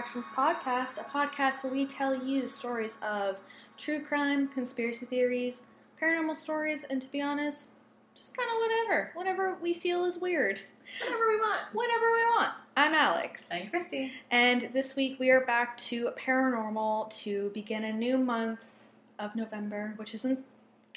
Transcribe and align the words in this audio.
Distractions 0.00 0.34
Podcast, 0.34 0.96
a 0.96 1.04
podcast 1.04 1.62
where 1.62 1.70
we 1.74 1.84
tell 1.84 2.14
you 2.14 2.48
stories 2.48 2.96
of 3.02 3.36
true 3.76 4.02
crime, 4.02 4.48
conspiracy 4.48 5.04
theories, 5.04 5.62
paranormal 6.00 6.38
stories, 6.38 6.86
and 6.88 7.02
to 7.02 7.12
be 7.12 7.20
honest, 7.20 7.68
just 8.14 8.34
kind 8.34 8.48
of 8.48 8.56
whatever. 8.62 9.10
Whatever 9.12 9.58
we 9.60 9.74
feel 9.74 10.06
is 10.06 10.16
weird. 10.16 10.58
Whatever 11.02 11.28
we 11.28 11.36
want. 11.36 11.60
Whatever 11.74 12.06
we 12.12 12.22
want. 12.22 12.52
I'm 12.78 12.94
Alex. 12.94 13.48
I'm 13.52 13.68
Christy. 13.68 14.10
And 14.30 14.70
this 14.72 14.96
week 14.96 15.20
we 15.20 15.28
are 15.28 15.42
back 15.44 15.76
to 15.88 16.08
paranormal 16.18 17.10
to 17.24 17.50
begin 17.52 17.84
a 17.84 17.92
new 17.92 18.16
month 18.16 18.60
of 19.18 19.36
November, 19.36 19.92
which 19.96 20.14
isn't. 20.14 20.38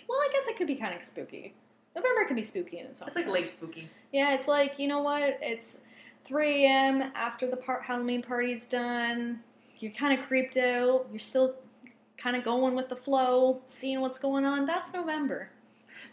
Well, 0.07 0.19
I 0.19 0.29
guess 0.31 0.47
it 0.47 0.55
could 0.55 0.67
be 0.67 0.75
kind 0.75 0.97
of 0.97 1.05
spooky. 1.05 1.53
November 1.93 2.23
can 2.23 2.37
be 2.37 2.43
spooky 2.43 2.79
in 2.79 2.95
some 2.95 3.09
It's 3.09 3.17
like 3.17 3.25
sense. 3.25 3.33
late 3.33 3.51
spooky. 3.51 3.89
Yeah, 4.13 4.33
it's 4.33 4.47
like, 4.47 4.75
you 4.77 4.87
know 4.87 5.01
what? 5.01 5.39
It's 5.41 5.79
3 6.25 6.65
a.m. 6.65 7.11
after 7.15 7.47
the 7.47 7.57
par- 7.57 7.81
Halloween 7.81 8.21
party's 8.21 8.67
done. 8.67 9.41
You're 9.79 9.91
kind 9.91 10.17
of 10.17 10.25
creeped 10.27 10.57
out. 10.57 11.07
You're 11.11 11.19
still 11.19 11.55
kind 12.17 12.35
of 12.35 12.43
going 12.43 12.75
with 12.75 12.87
the 12.89 12.95
flow, 12.95 13.61
seeing 13.65 13.99
what's 13.99 14.19
going 14.19 14.45
on. 14.45 14.65
That's 14.65 14.93
November. 14.93 15.49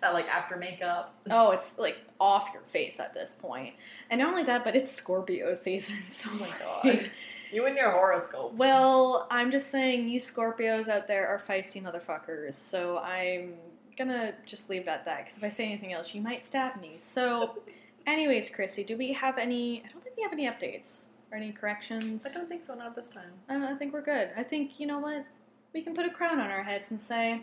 That 0.01 0.15
like 0.15 0.29
after 0.29 0.57
makeup. 0.57 1.15
Oh, 1.31 1.53
it's 1.53 1.79
like 1.79 1.99
off 2.19 2.51
your 2.53 2.63
face 2.73 2.99
at 2.99 3.15
this 3.15 3.37
point. 3.41 3.75
And 4.11 4.21
not 4.21 4.31
only 4.31 4.43
that, 4.45 4.65
but 4.65 4.75
it's 4.75 4.93
Scorpio 4.93 5.55
season. 5.55 5.97
So, 6.09 6.31
Oh 6.33 6.37
my 6.39 6.49
god. 6.59 7.11
you 7.53 7.67
and 7.67 7.77
your 7.77 7.91
horoscopes. 7.91 8.57
Well, 8.59 9.29
I'm 9.31 9.51
just 9.53 9.71
saying, 9.71 10.09
you 10.09 10.21
Scorpios 10.21 10.89
out 10.89 11.07
there 11.07 11.29
are 11.29 11.41
feisty 11.49 11.81
motherfuckers. 11.83 12.55
So 12.55 12.99
I'm 12.99 13.55
gonna 13.97 14.35
just 14.47 14.71
leave 14.71 14.83
it 14.83 14.89
at 14.89 15.05
that 15.05 15.25
because 15.25 15.37
if 15.39 15.45
I 15.45 15.51
say 15.51 15.67
anything 15.67 15.93
else, 15.93 16.15
you 16.15 16.21
might 16.23 16.45
stab 16.45 16.81
me. 16.81 16.97
So, 17.01 17.59
anyways, 18.07 18.51
Chrissy, 18.51 18.83
do 18.83 18.97
we 18.97 19.13
have 19.13 19.37
any? 19.39 19.83
I 19.87 19.93
don't 19.93 20.00
we 20.21 20.25
have 20.25 20.33
any 20.33 20.47
updates 20.47 21.07
or 21.33 21.39
any 21.39 21.51
corrections. 21.51 22.27
I 22.27 22.33
don't 22.33 22.49
think 22.49 22.63
so, 22.63 22.75
not 22.75 22.95
this 22.95 23.07
time. 23.07 23.33
I, 23.49 23.75
think 23.75 23.95
we're 23.95 24.03
good. 24.03 24.31
I 24.37 24.43
think 24.43 24.79
you 24.79 24.87
know 24.87 24.99
what? 24.99 25.25
We 25.73 25.81
can 25.81 25.95
put 25.95 26.05
a 26.05 26.11
crown 26.11 26.39
on 26.41 26.51
our 26.51 26.63
heads 26.63 26.91
and 26.91 27.01
say 27.01 27.43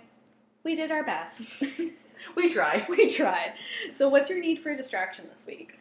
we 0.63 0.75
did 0.75 0.91
our 0.91 1.03
best. 1.03 1.63
We 2.35 2.49
try. 2.49 2.83
we 2.89 3.09
tried. 3.11 3.53
So, 3.93 4.09
what's 4.09 4.27
your 4.27 4.39
need 4.39 4.57
for 4.57 4.71
a 4.71 4.75
distraction 4.75 5.25
this 5.29 5.45
week? 5.45 5.79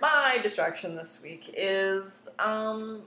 My 0.00 0.38
distraction 0.42 0.96
this 0.96 1.20
week 1.22 1.54
is 1.54 2.04
um 2.38 3.02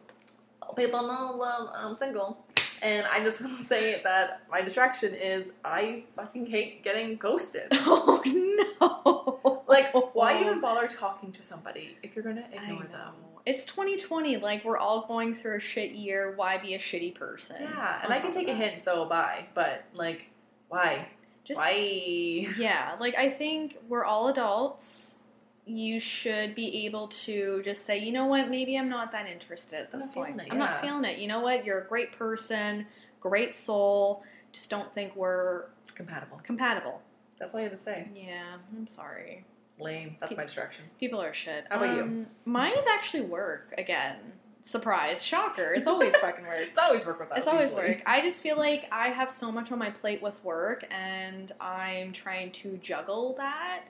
people 0.75 1.01
know 1.01 1.69
I'm 1.75 1.95
single. 1.95 2.45
And 2.83 3.07
I 3.07 3.23
just 3.23 3.41
want 3.43 3.57
to 3.57 3.63
say 3.63 4.01
that 4.03 4.43
my 4.51 4.61
distraction 4.61 5.15
is 5.15 5.53
I 5.65 6.03
fucking 6.15 6.45
hate 6.45 6.83
getting 6.83 7.15
ghosted. 7.17 7.69
Oh 7.71 8.21
no! 8.25 9.52
Like, 9.73 10.13
why 10.13 10.39
even 10.39 10.59
oh. 10.59 10.61
bother 10.61 10.87
talking 10.87 11.31
to 11.31 11.43
somebody 11.43 11.97
if 12.03 12.15
you're 12.15 12.23
gonna 12.23 12.45
ignore 12.51 12.83
them? 12.83 13.13
It's 13.45 13.65
2020. 13.65 14.37
Like 14.37 14.63
we're 14.63 14.77
all 14.77 15.05
going 15.07 15.35
through 15.35 15.57
a 15.57 15.59
shit 15.59 15.91
year. 15.91 16.33
Why 16.35 16.57
be 16.57 16.75
a 16.75 16.79
shitty 16.79 17.15
person? 17.15 17.57
Yeah, 17.59 17.99
and 18.03 18.13
I 18.13 18.19
can 18.19 18.31
take 18.31 18.47
a 18.47 18.53
hint, 18.53 18.81
so 18.81 19.05
bye. 19.05 19.45
But 19.53 19.83
like, 19.93 20.25
why? 20.69 21.07
Just 21.43 21.59
why? 21.59 21.71
yeah, 22.57 22.95
like 22.99 23.15
I 23.17 23.29
think 23.29 23.77
we're 23.89 24.05
all 24.05 24.29
adults. 24.29 25.19
You 25.65 25.99
should 25.99 26.55
be 26.55 26.85
able 26.85 27.07
to 27.07 27.61
just 27.63 27.85
say, 27.85 27.97
you 27.97 28.11
know 28.11 28.25
what, 28.25 28.49
maybe 28.49 28.77
I'm 28.77 28.89
not 28.89 29.13
that 29.13 29.27
interested 29.27 29.79
at 29.79 29.89
I'm 29.93 29.99
this 29.99 30.07
not 30.07 30.15
point. 30.15 30.41
it, 30.41 30.47
I'm 30.51 30.57
not 30.57 30.81
feeling 30.81 31.05
it. 31.05 31.19
You 31.19 31.27
know 31.29 31.39
what? 31.39 31.65
You're 31.65 31.81
a 31.81 31.87
great 31.87 32.11
person, 32.17 32.85
great 33.21 33.55
soul. 33.55 34.23
Just 34.51 34.69
don't 34.69 34.93
think 34.93 35.15
we're 35.15 35.65
Compatible. 35.95 36.41
compatible. 36.43 37.01
That's 37.39 37.53
all 37.53 37.61
you 37.61 37.69
have 37.69 37.77
to 37.77 37.83
say. 37.83 38.07
Yeah, 38.13 38.57
I'm 38.75 38.87
sorry. 38.87 39.45
Lame. 39.79 40.17
That's 40.19 40.35
my 40.37 40.43
distraction. 40.43 40.85
People 40.99 41.21
are 41.21 41.33
shit. 41.33 41.65
How 41.69 41.77
about 41.77 41.95
you? 41.95 42.03
Um, 42.03 42.27
Mine 42.45 42.73
is 42.77 42.85
actually 42.87 43.21
work 43.21 43.73
again. 43.77 44.17
Surprise, 44.61 45.21
shocker. 45.21 45.73
It's 45.73 45.87
always 45.87 46.15
fucking 46.15 46.45
work. 46.45 46.53
It's 46.69 46.79
always 46.79 47.05
work 47.05 47.19
with 47.19 47.31
us. 47.31 47.39
It's 47.39 47.47
always 47.47 47.69
usually. 47.71 47.89
work. 47.95 48.03
I 48.05 48.21
just 48.21 48.39
feel 48.41 48.57
like 48.57 48.85
I 48.91 49.09
have 49.09 49.29
so 49.29 49.51
much 49.51 49.71
on 49.73 49.79
my 49.79 49.89
plate 49.89 50.21
with 50.21 50.41
work, 50.43 50.85
and 50.89 51.51
I'm 51.59 52.13
trying 52.13 52.51
to 52.53 52.77
juggle 52.77 53.35
that. 53.37 53.83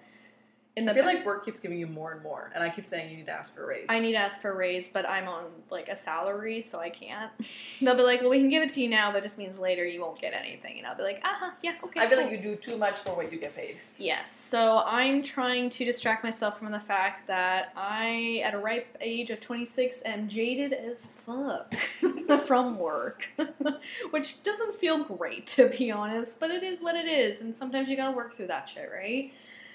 In 0.76 0.86
the 0.86 0.92
I 0.92 0.96
feel 0.96 1.06
like 1.06 1.24
work 1.24 1.46
keeps 1.46 1.60
giving 1.60 1.78
you 1.78 1.86
more 1.86 2.14
and 2.14 2.24
more, 2.24 2.52
and 2.56 2.64
I 2.64 2.70
keep 2.70 2.84
saying 2.84 3.12
you 3.12 3.18
need 3.18 3.28
to 3.28 3.32
ask 3.32 3.54
for 3.54 3.64
a 3.64 3.68
raise. 3.68 3.86
I 3.90 4.00
need 4.00 4.14
to 4.14 4.18
ask 4.18 4.42
for 4.42 4.50
a 4.50 4.56
raise, 4.56 4.90
but 4.90 5.08
I'm 5.08 5.28
on 5.28 5.46
like 5.70 5.88
a 5.88 5.96
salary, 5.96 6.64
so 6.64 6.80
I 6.80 6.90
can't. 6.90 7.32
They'll 7.82 7.96
be 7.96 8.02
like, 8.02 8.22
"Well, 8.22 8.32
we 8.32 8.40
can 8.40 8.50
give 8.50 8.64
it 8.64 8.72
to 8.72 8.82
you 8.82 8.90
now, 8.90 9.12
but 9.12 9.20
it 9.20 9.22
just 9.22 9.38
means 9.38 9.60
later 9.60 9.86
you 9.86 10.02
won't 10.02 10.20
get 10.20 10.34
anything." 10.34 10.80
And 10.80 10.88
I'll 10.88 10.96
be 10.96 11.04
like, 11.04 11.22
"Uh 11.24 11.28
huh, 11.32 11.52
yeah, 11.62 11.74
okay." 11.84 12.00
I 12.00 12.08
feel 12.08 12.18
cool." 12.18 12.28
like 12.28 12.32
you 12.32 12.42
do 12.42 12.56
too 12.56 12.76
much 12.76 12.98
for 13.00 13.16
what 13.16 13.32
you 13.32 13.38
get 13.40 13.56
paid. 13.56 13.78
Yes. 14.00 14.36
So 14.36 14.82
I'm 14.84 15.22
trying 15.22 15.70
to 15.70 15.86
distract 15.86 16.24
myself 16.24 16.58
from 16.58 16.72
the 16.72 16.80
fact 16.80 17.28
that 17.28 17.72
I, 17.78 18.42
at 18.44 18.56
a 18.56 18.58
ripe 18.58 18.98
age 19.00 19.30
of 19.30 19.42
26, 19.42 20.02
am 20.06 20.28
jaded 20.28 20.74
as 20.74 21.06
fuck 21.24 21.72
from 22.48 22.80
work, 22.80 23.28
which 24.10 24.42
doesn't 24.42 24.74
feel 24.74 25.04
great 25.04 25.46
to 25.48 25.68
be 25.68 25.92
honest, 25.92 26.40
but 26.40 26.50
it 26.50 26.64
is 26.64 26.82
what 26.82 26.96
it 26.96 27.06
is, 27.06 27.42
and 27.42 27.56
sometimes 27.56 27.90
you 27.90 27.96
gotta 27.96 28.16
work 28.16 28.36
through 28.36 28.48
that 28.48 28.68
shit, 28.68 28.90
right? 28.92 29.32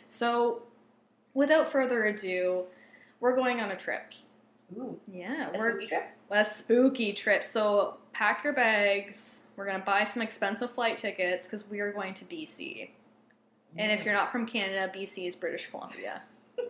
So, 0.09 0.63
without 1.39 1.71
further 1.71 2.07
ado, 2.07 2.65
we're 3.21 3.37
going 3.37 3.61
on 3.61 3.71
a 3.71 3.77
trip. 3.77 4.13
Ooh, 4.77 4.99
Yeah, 5.07 5.51
a 5.51 5.57
we're 5.57 5.71
spooky 5.71 5.87
trip. 5.87 6.09
a 6.31 6.45
spooky 6.45 7.13
trip. 7.13 7.45
So 7.45 7.99
pack 8.13 8.43
your 8.43 8.53
bags. 8.53 9.47
We're 9.57 9.67
gonna 9.67 9.85
buy 9.85 10.05
some 10.05 10.21
expensive 10.21 10.73
flight 10.73 10.99
tickets 10.99 11.47
because 11.47 11.69
we 11.71 11.79
are 11.79 11.93
going 11.93 12.13
to 12.15 12.25
BC. 12.25 12.91
And 13.77 13.93
if 13.93 14.01
mm. 14.01 14.07
you're 14.07 14.15
not 14.15 14.33
from 14.33 14.47
Canada, 14.47 14.93
BC 14.95 15.29
is 15.29 15.37
British 15.37 15.71
Columbia. 15.71 16.23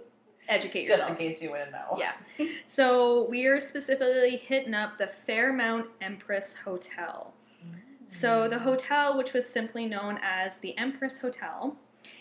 Educate 0.48 0.86
just 0.86 0.98
yourselves. 0.98 1.20
in 1.20 1.28
case 1.28 1.42
you 1.42 1.50
wouldn't 1.50 1.72
know. 1.72 1.98
Yeah. 1.98 2.12
So 2.66 3.26
we 3.28 3.46
are 3.46 3.60
specifically 3.60 4.36
hitting 4.36 4.74
up 4.74 4.98
the 4.98 5.06
Fairmont 5.06 5.86
Empress 6.02 6.54
Hotel. 6.54 7.32
Mm. 7.64 7.78
So 8.06 8.48
the 8.48 8.58
hotel, 8.58 9.16
which 9.16 9.32
was 9.32 9.48
simply 9.48 9.86
known 9.86 10.18
as 10.22 10.58
the 10.58 10.76
Empress 10.76 11.18
Hotel, 11.18 11.76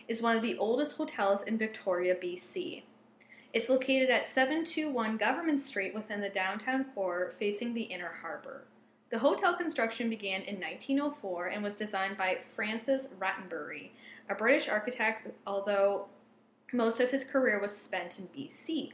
is 0.08 0.22
one 0.22 0.36
of 0.36 0.42
the 0.42 0.58
oldest 0.58 0.98
hotels 0.98 1.44
in 1.44 1.58
Victoria, 1.58 2.16
BC. 2.16 2.84
It's 3.54 3.70
located 3.70 4.10
at 4.10 4.30
721 4.30 5.18
Government 5.18 5.62
Street 5.62 5.96
within 5.96 6.22
the 6.22 6.30
downtown 6.30 6.86
core, 6.94 7.34
facing 7.40 7.74
the 7.74 7.82
inner 7.82 8.12
harbor. 8.22 8.64
The 9.10 9.20
hotel 9.20 9.56
construction 9.56 10.10
began 10.10 10.42
in 10.42 10.60
1904 10.60 11.48
and 11.48 11.64
was 11.64 11.74
designed 11.74 12.18
by 12.18 12.40
Francis 12.56 13.08
Rattenbury, 13.20 13.92
a 14.30 14.36
British 14.36 14.68
architect, 14.68 15.30
although 15.48 16.08
most 16.74 17.00
of 17.00 17.10
his 17.10 17.24
career 17.24 17.60
was 17.62 17.76
spent 17.76 18.20
in 18.20 18.28
BC. 18.28 18.92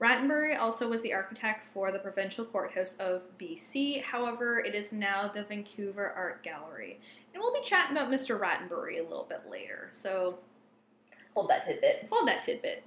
Rattenbury 0.00 0.58
also 0.58 0.88
was 0.88 1.02
the 1.02 1.12
architect 1.12 1.66
for 1.74 1.92
the 1.92 1.98
provincial 1.98 2.44
courthouse 2.44 2.94
of 2.94 3.22
BC. 3.38 4.02
However, 4.02 4.60
it 4.60 4.74
is 4.74 4.92
now 4.92 5.28
the 5.28 5.42
Vancouver 5.44 6.12
Art 6.16 6.42
Gallery. 6.42 6.98
And 7.34 7.42
we'll 7.42 7.52
be 7.52 7.60
chatting 7.62 7.96
about 7.96 8.10
Mr. 8.10 8.40
Rattenbury 8.40 8.98
a 8.98 9.02
little 9.02 9.26
bit 9.28 9.42
later. 9.50 9.88
So 9.90 10.38
Hold 11.34 11.50
that 11.50 11.64
tidbit. 11.64 12.08
hold 12.10 12.26
that 12.28 12.42
tidbit. 12.42 12.82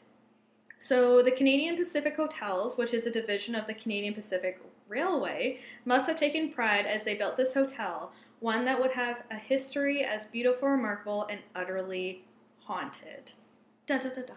So, 0.79 1.21
the 1.21 1.31
Canadian 1.31 1.77
Pacific 1.77 2.17
Hotels, 2.17 2.77
which 2.77 2.93
is 2.93 3.05
a 3.05 3.11
division 3.11 3.55
of 3.55 3.67
the 3.67 3.73
Canadian 3.73 4.13
Pacific 4.13 4.59
Railway, 4.89 5.59
must 5.85 6.07
have 6.07 6.19
taken 6.19 6.51
pride 6.51 6.85
as 6.85 7.05
they 7.05 7.13
built 7.13 7.37
this 7.37 7.53
hotel, 7.53 8.11
one 8.41 8.65
that 8.65 8.81
would 8.81 8.91
have 8.91 9.23
a 9.31 9.37
history 9.37 10.03
as 10.03 10.25
beautiful, 10.25 10.67
remarkable, 10.67 11.25
and 11.29 11.39
utterly 11.55 12.25
haunted. 12.59 13.31
Da 13.85 13.97
da 13.97 14.09
da 14.09 14.23
da. 14.23 14.33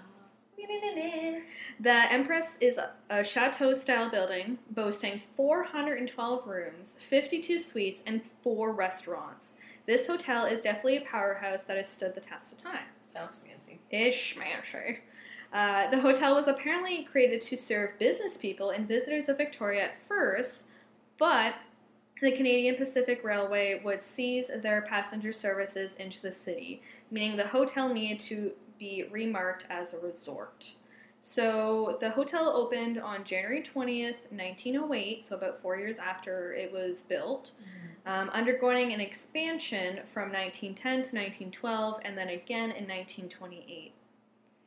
The 1.78 2.12
Empress 2.12 2.56
is 2.60 2.78
a, 3.10 3.22
chateau 3.22 3.74
style 3.74 4.10
building 4.10 4.58
boasting 4.70 5.20
412 5.36 6.46
rooms, 6.46 6.96
52 6.98 7.58
suites, 7.58 8.02
and 8.06 8.22
four 8.42 8.72
restaurants. 8.72 9.54
This 9.86 10.06
hotel 10.06 10.46
is 10.46 10.60
definitely 10.60 10.96
a 10.96 11.02
powerhouse 11.02 11.64
that 11.64 11.76
has 11.76 11.88
stood 11.88 12.14
the 12.14 12.20
test 12.20 12.52
of 12.52 12.58
time. 12.58 12.86
Sounds 13.04 13.38
fancy. 13.38 13.78
Ish 13.90 14.34
smasher. 14.34 15.00
Uh, 15.52 15.90
the 15.90 16.00
hotel 16.00 16.34
was 16.34 16.48
apparently 16.48 17.04
created 17.04 17.40
to 17.40 17.56
serve 17.56 17.98
business 17.98 18.36
people 18.36 18.70
and 18.70 18.88
visitors 18.88 19.28
of 19.28 19.36
Victoria 19.36 19.84
at 19.84 20.02
first, 20.08 20.64
but 21.18 21.54
the 22.22 22.32
Canadian 22.32 22.76
Pacific 22.76 23.22
Railway 23.22 23.80
would 23.84 24.02
seize 24.02 24.50
their 24.62 24.82
passenger 24.82 25.32
services 25.32 25.94
into 25.96 26.20
the 26.22 26.32
city, 26.32 26.82
meaning 27.10 27.36
the 27.36 27.46
hotel 27.46 27.92
needed 27.92 28.18
to 28.20 28.52
be 28.78 29.06
remarked 29.10 29.66
as 29.70 29.94
a 29.94 29.98
resort. 29.98 30.72
So 31.22 31.96
the 32.00 32.10
hotel 32.10 32.48
opened 32.54 32.98
on 32.98 33.24
January 33.24 33.62
20th, 33.62 34.30
1908, 34.30 35.26
so 35.26 35.36
about 35.36 35.60
four 35.60 35.76
years 35.76 35.98
after 35.98 36.54
it 36.54 36.72
was 36.72 37.02
built 37.02 37.50
um, 38.06 38.30
undergoing 38.30 38.92
an 38.92 39.00
expansion 39.00 39.98
from 40.12 40.30
1910 40.32 40.92
to 40.92 41.16
1912 41.16 42.00
and 42.04 42.16
then 42.16 42.28
again 42.28 42.70
in 42.70 42.86
1928. 42.86 43.92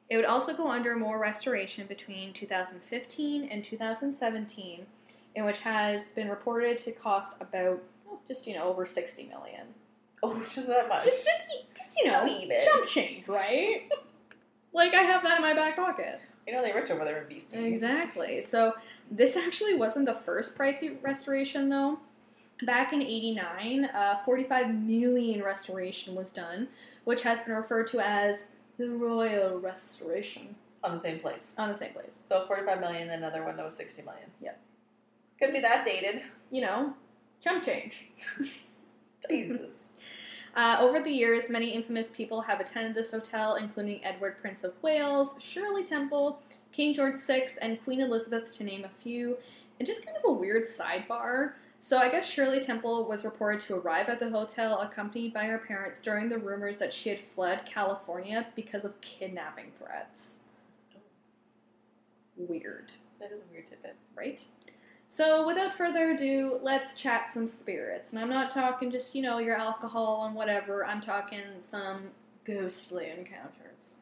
It 0.09 0.15
would 0.15 0.25
also 0.25 0.53
go 0.53 0.67
under 0.67 0.95
more 0.95 1.19
restoration 1.19 1.87
between 1.87 2.33
2015 2.33 3.45
and 3.45 3.63
2017, 3.63 4.85
in 5.35 5.45
which 5.45 5.59
has 5.59 6.07
been 6.07 6.27
reported 6.27 6.77
to 6.79 6.91
cost 6.91 7.37
about 7.39 7.81
oh, 8.09 8.19
just 8.27 8.45
you 8.45 8.55
know 8.55 8.63
over 8.63 8.85
60 8.85 9.27
million. 9.27 9.67
Oh, 10.23 10.43
just 10.49 10.67
that 10.67 10.89
much. 10.89 11.05
Just, 11.05 11.25
just, 11.25 11.41
just 11.77 11.93
you 11.97 12.11
know, 12.11 12.21
A 12.21 12.25
wee 12.25 12.45
bit. 12.47 12.65
chump 12.65 12.85
change, 12.85 13.27
right? 13.27 13.83
like 14.73 14.93
I 14.93 15.01
have 15.01 15.23
that 15.23 15.37
in 15.37 15.41
my 15.41 15.53
back 15.53 15.75
pocket. 15.77 16.19
You 16.45 16.53
know 16.53 16.61
they're 16.61 16.75
rich 16.75 16.89
over 16.91 17.05
there 17.05 17.21
in 17.23 17.27
BC. 17.37 17.53
Exactly. 17.65 18.41
So 18.41 18.73
this 19.11 19.37
actually 19.37 19.75
wasn't 19.75 20.07
the 20.07 20.13
first 20.15 20.57
pricey 20.57 20.97
restoration, 21.03 21.69
though. 21.69 21.99
Back 22.65 22.91
in 22.91 23.01
'89, 23.01 23.85
uh, 23.85 24.19
45 24.25 24.73
million 24.75 25.41
restoration 25.43 26.15
was 26.15 26.31
done, 26.31 26.67
which 27.05 27.21
has 27.23 27.39
been 27.41 27.53
referred 27.55 27.87
to 27.89 27.99
as 28.01 28.45
the 28.77 28.89
Royal 28.89 29.57
Restoration 29.59 30.55
On 30.83 30.93
the 30.93 30.99
same 30.99 31.19
place. 31.19 31.53
on 31.57 31.69
the 31.69 31.77
same 31.77 31.93
place. 31.93 32.23
So 32.27 32.45
45 32.47 32.79
million, 32.81 33.07
then 33.07 33.19
another 33.19 33.43
one 33.45 33.55
that 33.57 33.63
was 33.63 33.75
60 33.75 34.01
million. 34.01 34.25
Yep. 34.41 34.59
Could 35.39 35.53
be 35.53 35.59
that 35.61 35.85
dated. 35.85 36.23
You 36.51 36.61
know, 36.61 36.93
chump 37.43 37.63
change. 37.63 38.07
Jesus. 39.29 39.71
Uh, 40.55 40.77
over 40.79 41.01
the 41.01 41.11
years, 41.11 41.49
many 41.49 41.69
infamous 41.69 42.09
people 42.09 42.41
have 42.41 42.59
attended 42.59 42.95
this 42.95 43.11
hotel, 43.11 43.55
including 43.55 44.03
Edward, 44.03 44.37
Prince 44.41 44.63
of 44.63 44.73
Wales, 44.81 45.35
Shirley 45.39 45.83
Temple, 45.83 46.41
King 46.71 46.93
George 46.93 47.19
VI, 47.19 47.47
and 47.61 47.83
Queen 47.83 48.01
Elizabeth, 48.01 48.55
to 48.57 48.63
name 48.63 48.85
a 48.85 49.01
few. 49.01 49.37
And 49.79 49.87
just 49.87 50.05
kind 50.05 50.17
of 50.17 50.23
a 50.25 50.31
weird 50.33 50.63
sidebar. 50.65 51.53
So, 51.79 51.97
I 51.97 52.09
guess 52.09 52.25
Shirley 52.25 52.59
Temple 52.59 53.05
was 53.05 53.23
reported 53.23 53.61
to 53.61 53.75
arrive 53.75 54.09
at 54.09 54.19
the 54.19 54.29
hotel 54.29 54.79
accompanied 54.79 55.33
by 55.33 55.45
her 55.45 55.59
parents 55.59 56.01
during 56.01 56.27
the 56.27 56.37
rumors 56.37 56.77
that 56.77 56.93
she 56.93 57.09
had 57.09 57.19
fled 57.33 57.65
California 57.65 58.47
because 58.55 58.83
of 58.83 58.99
kidnapping 58.99 59.71
threats. 59.77 60.39
Weird, 62.35 62.91
that 63.19 63.31
is 63.31 63.39
a 63.39 63.51
weird 63.51 63.67
tidbit. 63.67 63.95
right? 64.15 64.41
So, 65.11 65.47
without 65.47 65.73
further 65.73 66.11
ado, 66.11 66.59
let's 66.61 66.93
chat 66.93 67.33
some 67.33 67.47
spirits. 67.47 68.11
And 68.11 68.19
I'm 68.19 68.29
not 68.29 68.51
talking 68.51 68.91
just, 68.91 69.15
you 69.15 69.23
know, 69.23 69.39
your 69.39 69.57
alcohol 69.57 70.25
and 70.25 70.35
whatever, 70.35 70.85
I'm 70.85 71.01
talking 71.01 71.41
some 71.61 72.03
ghostly 72.45 73.09
encounters. 73.09 73.95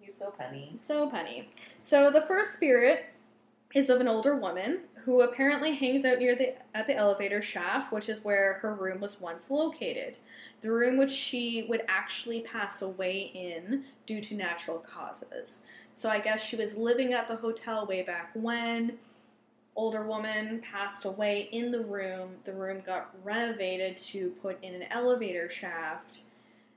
You're 0.00 0.14
so 0.16 0.30
penny. 0.30 0.78
So 0.86 1.10
punny. 1.10 1.46
So 1.82 2.12
the 2.12 2.22
first 2.22 2.54
spirit 2.54 3.06
is 3.74 3.90
of 3.90 4.00
an 4.00 4.06
older 4.06 4.36
woman 4.36 4.82
who 5.04 5.22
apparently 5.22 5.74
hangs 5.74 6.04
out 6.04 6.20
near 6.20 6.36
the 6.36 6.54
at 6.76 6.86
the 6.86 6.94
elevator 6.94 7.42
shaft, 7.42 7.90
which 7.90 8.08
is 8.08 8.22
where 8.22 8.54
her 8.54 8.76
room 8.76 9.00
was 9.00 9.20
once 9.20 9.50
located. 9.50 10.16
The 10.60 10.70
room 10.70 10.96
which 10.96 11.10
she 11.10 11.66
would 11.68 11.82
actually 11.88 12.42
pass 12.42 12.82
away 12.82 13.32
in 13.34 13.82
due 14.06 14.20
to 14.20 14.36
natural 14.36 14.78
causes. 14.78 15.62
So 15.90 16.08
I 16.08 16.20
guess 16.20 16.40
she 16.40 16.54
was 16.54 16.76
living 16.76 17.14
at 17.14 17.26
the 17.26 17.34
hotel 17.34 17.84
way 17.84 18.02
back 18.02 18.30
when. 18.34 18.98
Older 19.74 20.04
woman 20.04 20.62
passed 20.70 21.04
away 21.06 21.48
in 21.52 21.70
the 21.70 21.80
room. 21.80 22.30
The 22.44 22.52
room 22.52 22.82
got 22.84 23.14
renovated 23.24 23.96
to 23.98 24.30
put 24.42 24.62
in 24.62 24.74
an 24.74 24.84
elevator 24.90 25.48
shaft, 25.50 26.20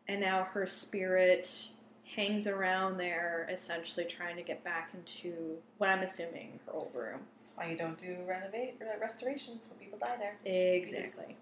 and 0.07 0.21
now 0.21 0.43
her 0.45 0.65
spirit 0.65 1.69
hangs 2.15 2.47
around 2.47 2.97
there, 2.97 3.49
essentially 3.51 4.05
trying 4.05 4.35
to 4.37 4.43
get 4.43 4.63
back 4.63 4.91
into 4.93 5.57
what 5.77 5.89
I'm 5.89 6.03
assuming 6.03 6.59
her 6.65 6.73
old 6.73 6.91
room. 6.93 7.19
That's 7.33 7.49
why 7.55 7.69
you 7.69 7.77
don't 7.77 7.99
do 7.99 8.15
renovate 8.27 8.75
or 8.79 8.87
restorations 9.01 9.67
when 9.69 9.79
people 9.79 9.99
die 9.99 10.15
there. 10.17 10.35
Exactly. 10.45 11.35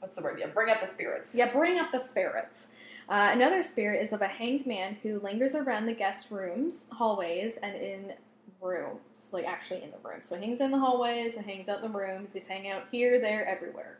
What's 0.00 0.14
the 0.14 0.22
word? 0.22 0.38
Yeah, 0.40 0.46
bring 0.46 0.70
up 0.70 0.80
the 0.80 0.90
spirits. 0.90 1.30
Yeah, 1.34 1.52
bring 1.52 1.78
up 1.78 1.92
the 1.92 2.00
spirits. 2.00 2.68
Uh, 3.08 3.30
another 3.32 3.62
spirit 3.62 4.02
is 4.02 4.12
of 4.12 4.22
a 4.22 4.26
hanged 4.26 4.66
man 4.66 4.96
who 5.02 5.18
lingers 5.20 5.54
around 5.54 5.86
the 5.86 5.94
guest 5.94 6.30
rooms, 6.30 6.84
hallways, 6.92 7.56
and 7.62 7.74
in 7.74 8.12
rooms, 8.60 9.28
like 9.32 9.44
actually 9.44 9.82
in 9.82 9.90
the 9.90 10.08
room. 10.08 10.20
So 10.22 10.36
he 10.36 10.46
hangs 10.46 10.60
in 10.60 10.70
the 10.70 10.78
hallways 10.78 11.36
and 11.36 11.44
hangs 11.44 11.68
out 11.68 11.82
in 11.82 11.92
the 11.92 11.98
rooms. 11.98 12.32
He's 12.32 12.46
hanging 12.46 12.70
out 12.70 12.84
here, 12.90 13.20
there, 13.20 13.46
everywhere. 13.46 13.98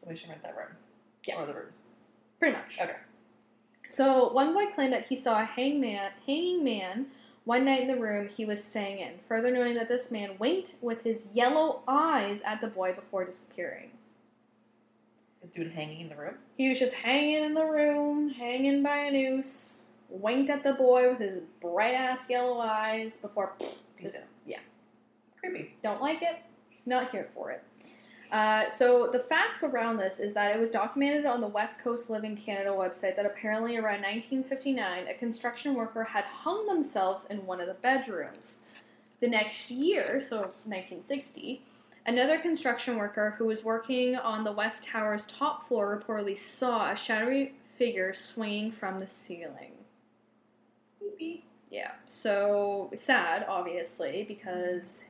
So 0.00 0.06
we 0.08 0.16
should 0.16 0.30
rent 0.30 0.42
that 0.42 0.56
room. 0.56 0.74
Yeah. 1.26 1.40
Or 1.40 1.46
the 1.46 1.54
rooms. 1.54 1.84
Pretty 2.38 2.56
much. 2.56 2.78
Okay. 2.80 2.96
So 3.88 4.32
one 4.32 4.54
boy 4.54 4.66
claimed 4.74 4.92
that 4.92 5.06
he 5.06 5.16
saw 5.16 5.42
a 5.42 5.44
hangman, 5.44 6.12
hanging 6.26 6.64
man 6.64 7.06
one 7.44 7.64
night 7.64 7.82
in 7.82 7.88
the 7.88 7.96
room 7.96 8.28
he 8.28 8.44
was 8.44 8.62
staying 8.62 9.00
in, 9.00 9.12
further 9.26 9.50
knowing 9.50 9.74
that 9.74 9.88
this 9.88 10.10
man 10.10 10.36
winked 10.38 10.74
with 10.80 11.02
his 11.02 11.28
yellow 11.34 11.82
eyes 11.88 12.40
at 12.44 12.60
the 12.60 12.68
boy 12.68 12.92
before 12.92 13.24
disappearing. 13.24 13.90
Is 15.42 15.50
dude 15.50 15.72
hanging 15.72 16.02
in 16.02 16.08
the 16.08 16.16
room? 16.16 16.34
He 16.56 16.68
was 16.68 16.78
just 16.78 16.92
hanging 16.92 17.44
in 17.44 17.54
the 17.54 17.64
room, 17.64 18.28
hanging 18.28 18.82
by 18.82 18.96
a 18.98 19.10
noose, 19.10 19.84
winked 20.08 20.50
at 20.50 20.62
the 20.62 20.74
boy 20.74 21.10
with 21.10 21.18
his 21.18 21.42
bright 21.60 21.94
ass 21.94 22.28
yellow 22.28 22.60
eyes 22.60 23.16
before. 23.16 23.54
Out. 24.04 24.22
Yeah. 24.46 24.58
Creepy. 25.38 25.74
Don't 25.82 26.00
like 26.00 26.22
it? 26.22 26.38
Not 26.86 27.10
here 27.10 27.28
for 27.34 27.50
it. 27.50 27.62
Uh, 28.32 28.70
so 28.70 29.08
the 29.08 29.18
facts 29.18 29.64
around 29.64 29.96
this 29.96 30.20
is 30.20 30.32
that 30.34 30.54
it 30.54 30.60
was 30.60 30.70
documented 30.70 31.26
on 31.26 31.40
the 31.40 31.48
West 31.48 31.80
Coast 31.80 32.10
Living 32.10 32.36
Canada 32.36 32.70
website 32.70 33.16
that 33.16 33.26
apparently 33.26 33.76
around 33.76 34.02
1959 34.02 35.08
a 35.08 35.14
construction 35.14 35.74
worker 35.74 36.04
had 36.04 36.24
hung 36.24 36.66
themselves 36.66 37.26
in 37.26 37.44
one 37.44 37.60
of 37.60 37.66
the 37.66 37.74
bedrooms. 37.74 38.58
The 39.20 39.28
next 39.28 39.70
year, 39.70 40.22
so 40.22 40.36
1960, 40.64 41.62
another 42.06 42.38
construction 42.38 42.96
worker 42.96 43.34
who 43.36 43.46
was 43.46 43.64
working 43.64 44.16
on 44.16 44.44
the 44.44 44.52
West 44.52 44.84
Tower's 44.84 45.26
top 45.26 45.66
floor 45.66 46.00
reportedly 46.00 46.38
saw 46.38 46.92
a 46.92 46.96
shadowy 46.96 47.54
figure 47.76 48.14
swinging 48.14 48.70
from 48.70 49.00
the 49.00 49.06
ceiling. 49.08 49.72
Creepy. 50.98 51.44
Yeah, 51.70 51.92
so 52.06 52.90
sad, 52.96 53.46
obviously, 53.48 54.24
because 54.26 55.04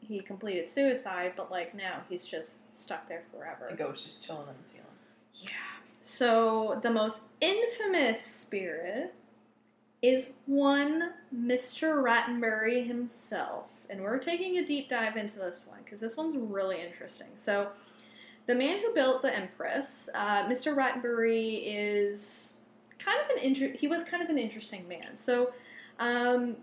he 0.00 0.20
completed 0.20 0.68
suicide, 0.68 1.34
but 1.36 1.50
like 1.50 1.74
now 1.74 2.00
he's 2.08 2.24
just 2.24 2.60
stuck 2.76 3.08
there 3.08 3.22
forever. 3.30 3.68
The 3.70 3.76
ghost 3.76 4.04
just 4.04 4.24
chilling 4.24 4.48
on 4.48 4.54
the 4.62 4.68
ceiling. 4.68 4.86
Yeah. 5.34 5.50
So 6.02 6.80
the 6.82 6.90
most 6.90 7.20
infamous 7.40 8.24
spirit 8.24 9.14
is 10.02 10.30
one 10.46 11.12
Mr. 11.34 12.02
Rattenbury 12.02 12.86
himself. 12.86 13.66
And 13.90 14.00
we're 14.00 14.18
taking 14.18 14.58
a 14.58 14.66
deep 14.66 14.88
dive 14.88 15.16
into 15.16 15.38
this 15.38 15.64
one 15.66 15.78
because 15.84 16.00
this 16.00 16.16
one's 16.16 16.36
really 16.36 16.80
interesting. 16.80 17.26
So, 17.34 17.68
the 18.46 18.54
man 18.54 18.78
who 18.78 18.94
built 18.94 19.22
the 19.22 19.36
Empress, 19.36 20.08
uh, 20.14 20.44
Mr. 20.44 20.74
Rattenbury, 20.74 21.62
is 21.66 22.58
kind 22.98 23.18
of 23.20 23.36
an 23.36 23.42
inter- 23.42 23.72
he 23.76 23.88
was 23.88 24.04
kind 24.04 24.22
of 24.22 24.30
an 24.30 24.38
interesting 24.38 24.88
man. 24.88 25.16
So, 25.16 25.52
um, 26.00 26.56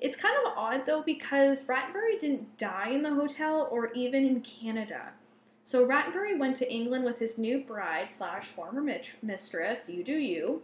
it's 0.00 0.16
kind 0.16 0.34
of 0.44 0.52
odd 0.56 0.84
though 0.86 1.02
because 1.02 1.62
Rattenbury 1.62 2.18
didn't 2.18 2.56
die 2.56 2.90
in 2.90 3.02
the 3.02 3.14
hotel 3.14 3.68
or 3.70 3.92
even 3.92 4.26
in 4.26 4.40
Canada. 4.40 5.10
So 5.62 5.86
Rattenbury 5.86 6.38
went 6.38 6.56
to 6.56 6.72
England 6.72 7.04
with 7.04 7.18
his 7.18 7.36
new 7.36 7.60
bride 7.60 8.10
slash 8.10 8.46
former 8.46 8.80
mit- 8.80 9.12
mistress, 9.22 9.88
you 9.88 10.02
do 10.02 10.14
you. 10.14 10.62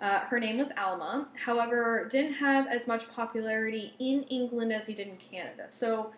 Uh, 0.00 0.20
her 0.20 0.38
name 0.38 0.58
was 0.58 0.68
Alma. 0.78 1.26
However, 1.44 2.06
didn't 2.08 2.34
have 2.34 2.68
as 2.68 2.86
much 2.86 3.10
popularity 3.10 3.94
in 3.98 4.22
England 4.24 4.72
as 4.72 4.86
he 4.86 4.94
did 4.94 5.08
in 5.08 5.16
Canada. 5.16 5.66
So 5.68 6.12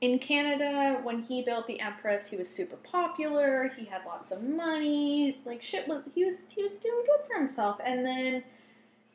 in 0.00 0.20
Canada, 0.20 1.00
when 1.02 1.20
he 1.20 1.42
built 1.42 1.66
the 1.66 1.80
Empress, 1.80 2.28
he 2.28 2.36
was 2.36 2.48
super 2.48 2.76
popular. 2.76 3.72
He 3.76 3.84
had 3.84 4.02
lots 4.06 4.30
of 4.30 4.44
money. 4.44 5.40
Like 5.44 5.62
shit 5.62 5.88
was 5.88 6.02
he 6.14 6.24
was 6.24 6.36
he 6.48 6.62
was 6.62 6.74
doing 6.74 7.04
good 7.04 7.26
for 7.26 7.38
himself. 7.38 7.80
And 7.84 8.06
then 8.06 8.44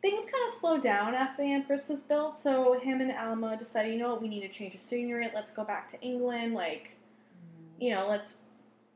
things 0.05 0.24
kind 0.31 0.47
of 0.47 0.53
slowed 0.53 0.83
down 0.83 1.15
after 1.15 1.41
the 1.41 1.51
Empress 1.51 1.89
was 1.89 2.03
built. 2.03 2.38
So 2.38 2.79
him 2.79 3.01
and 3.01 3.12
Alma 3.12 3.57
decided, 3.57 3.91
you 3.91 3.97
know 3.97 4.12
what, 4.12 4.21
we 4.21 4.27
need 4.27 4.41
to 4.41 4.50
change 4.50 4.74
the 4.74 4.79
scenery. 4.79 5.31
Let's 5.33 5.50
go 5.50 5.63
back 5.63 5.89
to 5.91 6.01
England. 6.01 6.53
Like 6.53 6.95
you 7.79 7.89
know, 7.89 8.07
let's 8.07 8.35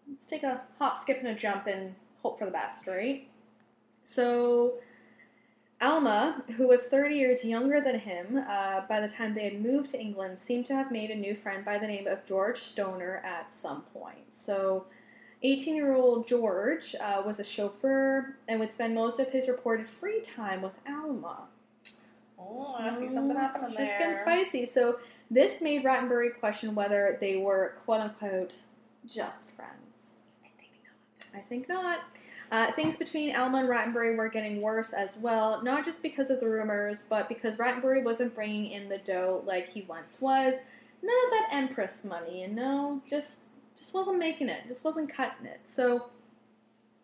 let's 0.07 0.25
take 0.25 0.43
a 0.43 0.61
hop, 0.77 0.99
skip, 0.99 1.17
and 1.17 1.29
a 1.29 1.33
jump 1.33 1.65
and 1.65 1.95
hope 2.21 2.37
for 2.37 2.45
the 2.45 2.51
best, 2.51 2.85
right? 2.85 3.27
So, 4.03 4.75
Alma, 5.81 6.43
who 6.57 6.67
was 6.67 6.83
30 6.83 7.15
years 7.15 7.43
younger 7.43 7.81
than 7.81 7.97
him 7.99 8.43
uh, 8.47 8.81
by 8.87 9.01
the 9.01 9.07
time 9.07 9.33
they 9.33 9.45
had 9.45 9.61
moved 9.61 9.89
to 9.91 9.99
England, 9.99 10.39
seemed 10.39 10.67
to 10.67 10.75
have 10.75 10.91
made 10.91 11.09
a 11.09 11.15
new 11.15 11.35
friend 11.35 11.65
by 11.65 11.79
the 11.79 11.87
name 11.87 12.07
of 12.07 12.25
George 12.27 12.59
Stoner 12.61 13.21
at 13.25 13.51
some 13.51 13.81
point. 13.93 14.27
So, 14.31 14.85
18 15.41 15.75
year 15.75 15.95
old 15.95 16.27
George 16.27 16.95
uh, 16.99 17.21
was 17.25 17.39
a 17.39 17.43
chauffeur 17.43 18.35
and 18.47 18.59
would 18.59 18.73
spend 18.73 18.93
most 18.93 19.19
of 19.19 19.29
his 19.29 19.47
reported 19.47 19.87
free 19.87 20.21
time 20.21 20.61
with 20.61 20.73
Alma. 20.87 21.43
Oh, 22.37 22.75
I 22.77 22.95
see 22.97 23.09
something 23.13 23.35
happening 23.35 23.69
It's 23.69 23.77
there. 23.77 23.99
getting 23.99 24.19
spicy. 24.19 24.65
So 24.65 24.99
this 25.31 25.61
made 25.61 25.83
Rattenbury 25.83 26.37
question 26.39 26.73
whether 26.75 27.17
they 27.19 27.37
were 27.37 27.75
quote 27.85 28.01
unquote 28.01 28.51
just 29.07 29.51
friends. 29.55 30.13
I 31.35 31.39
think 31.39 31.69
not. 31.69 31.99
Uh, 32.51 32.71
things 32.71 32.97
between 32.97 33.35
Alma 33.35 33.59
and 33.59 33.69
Rattenbury 33.69 34.17
were 34.17 34.27
getting 34.29 34.59
worse 34.61 34.93
as 34.93 35.15
well, 35.17 35.61
not 35.61 35.85
just 35.85 36.01
because 36.01 36.31
of 36.31 36.39
the 36.39 36.49
rumors, 36.49 37.03
but 37.07 37.29
because 37.29 37.57
Rattenbury 37.57 38.03
wasn't 38.03 38.33
bringing 38.33 38.71
in 38.71 38.89
the 38.89 38.97
dough 38.99 39.43
like 39.45 39.69
he 39.69 39.83
once 39.83 40.19
was. 40.19 40.55
None 41.03 41.25
of 41.25 41.31
that 41.31 41.49
Empress 41.51 42.03
money, 42.03 42.41
you 42.41 42.47
know, 42.47 43.01
just 43.07 43.41
just 43.79 43.93
wasn't 43.93 44.19
making 44.19 44.49
it, 44.49 44.67
just 44.67 44.83
wasn't 44.83 45.11
cutting 45.11 45.47
it. 45.47 45.61
So, 45.65 46.09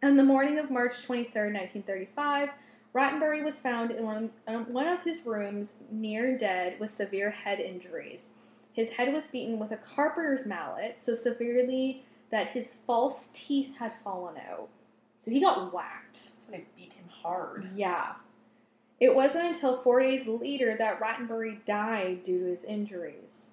on 0.04 0.18
the 0.18 0.24
morning 0.24 0.60
of 0.60 0.70
March 0.70 1.04
twenty 1.04 1.24
third, 1.24 1.54
nineteen 1.54 1.84
thirty 1.84 2.10
five. 2.16 2.50
Rattenbury 2.94 3.44
was 3.44 3.56
found 3.56 3.92
in 3.92 4.06
one, 4.06 4.30
um, 4.48 4.72
one 4.72 4.88
of 4.88 5.04
his 5.04 5.26
rooms 5.26 5.74
near 5.92 6.38
dead 6.38 6.80
with 6.80 6.90
severe 6.90 7.30
head 7.30 7.60
injuries. 7.60 8.30
His 8.72 8.90
head 8.90 9.14
was 9.14 9.28
beaten 9.28 9.60
with 9.60 9.72
a 9.72 9.78
carpenter's 9.78 10.46
mallet 10.46 10.98
so 10.98 11.14
severely 11.14 12.06
that 12.32 12.48
his 12.48 12.72
false 12.88 13.32
teeth 13.34 13.76
had 13.78 13.92
fallen 14.02 14.36
out. 14.50 14.70
So 15.20 15.30
he 15.30 15.42
got 15.42 15.74
whacked. 15.74 16.32
Somebody 16.40 16.68
beat 16.78 16.94
him 16.94 17.10
hard. 17.10 17.70
Yeah. 17.76 18.14
It 19.02 19.14
wasn't 19.14 19.44
until 19.44 19.82
four 19.82 20.00
days 20.00 20.26
later 20.26 20.78
that 20.78 21.02
Rattenbury 21.02 21.66
died 21.66 22.24
due 22.24 22.40
to 22.40 22.46
his 22.46 22.64
injuries. 22.64 23.48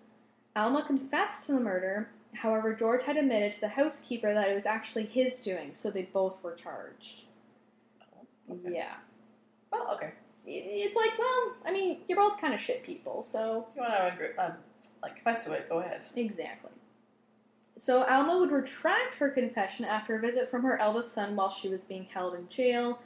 Alma 0.54 0.84
confessed 0.86 1.46
to 1.46 1.52
the 1.52 1.60
murder, 1.60 2.10
however, 2.34 2.74
George 2.74 3.02
had 3.02 3.16
admitted 3.16 3.52
to 3.54 3.60
the 3.60 3.68
housekeeper 3.68 4.32
that 4.34 4.48
it 4.48 4.54
was 4.54 4.66
actually 4.66 5.06
his 5.06 5.38
doing, 5.38 5.72
so 5.74 5.90
they 5.90 6.02
both 6.02 6.42
were 6.42 6.54
charged. 6.54 7.22
Okay. 8.50 8.74
Yeah. 8.74 8.94
Well, 9.70 9.90
okay. 9.94 10.12
It's 10.44 10.96
like, 10.96 11.18
well, 11.18 11.56
I 11.64 11.72
mean, 11.72 11.98
you're 12.08 12.18
both 12.18 12.40
kind 12.40 12.52
of 12.52 12.60
shit 12.60 12.82
people, 12.82 13.22
so. 13.22 13.66
If 13.70 13.76
you 13.76 13.82
want 13.82 13.94
to 13.94 14.12
agree, 14.12 14.36
um, 14.38 14.52
like 15.02 15.14
confess 15.14 15.44
to 15.44 15.52
it, 15.52 15.68
go 15.68 15.78
ahead. 15.78 16.02
Exactly. 16.16 16.70
So 17.76 18.04
Alma 18.04 18.38
would 18.38 18.50
retract 18.50 19.14
her 19.16 19.30
confession 19.30 19.84
after 19.84 20.16
a 20.16 20.20
visit 20.20 20.50
from 20.50 20.62
her 20.62 20.78
eldest 20.78 21.12
son 21.12 21.36
while 21.36 21.50
she 21.50 21.68
was 21.68 21.84
being 21.84 22.04
held 22.04 22.34
in 22.34 22.48
jail, 22.48 22.98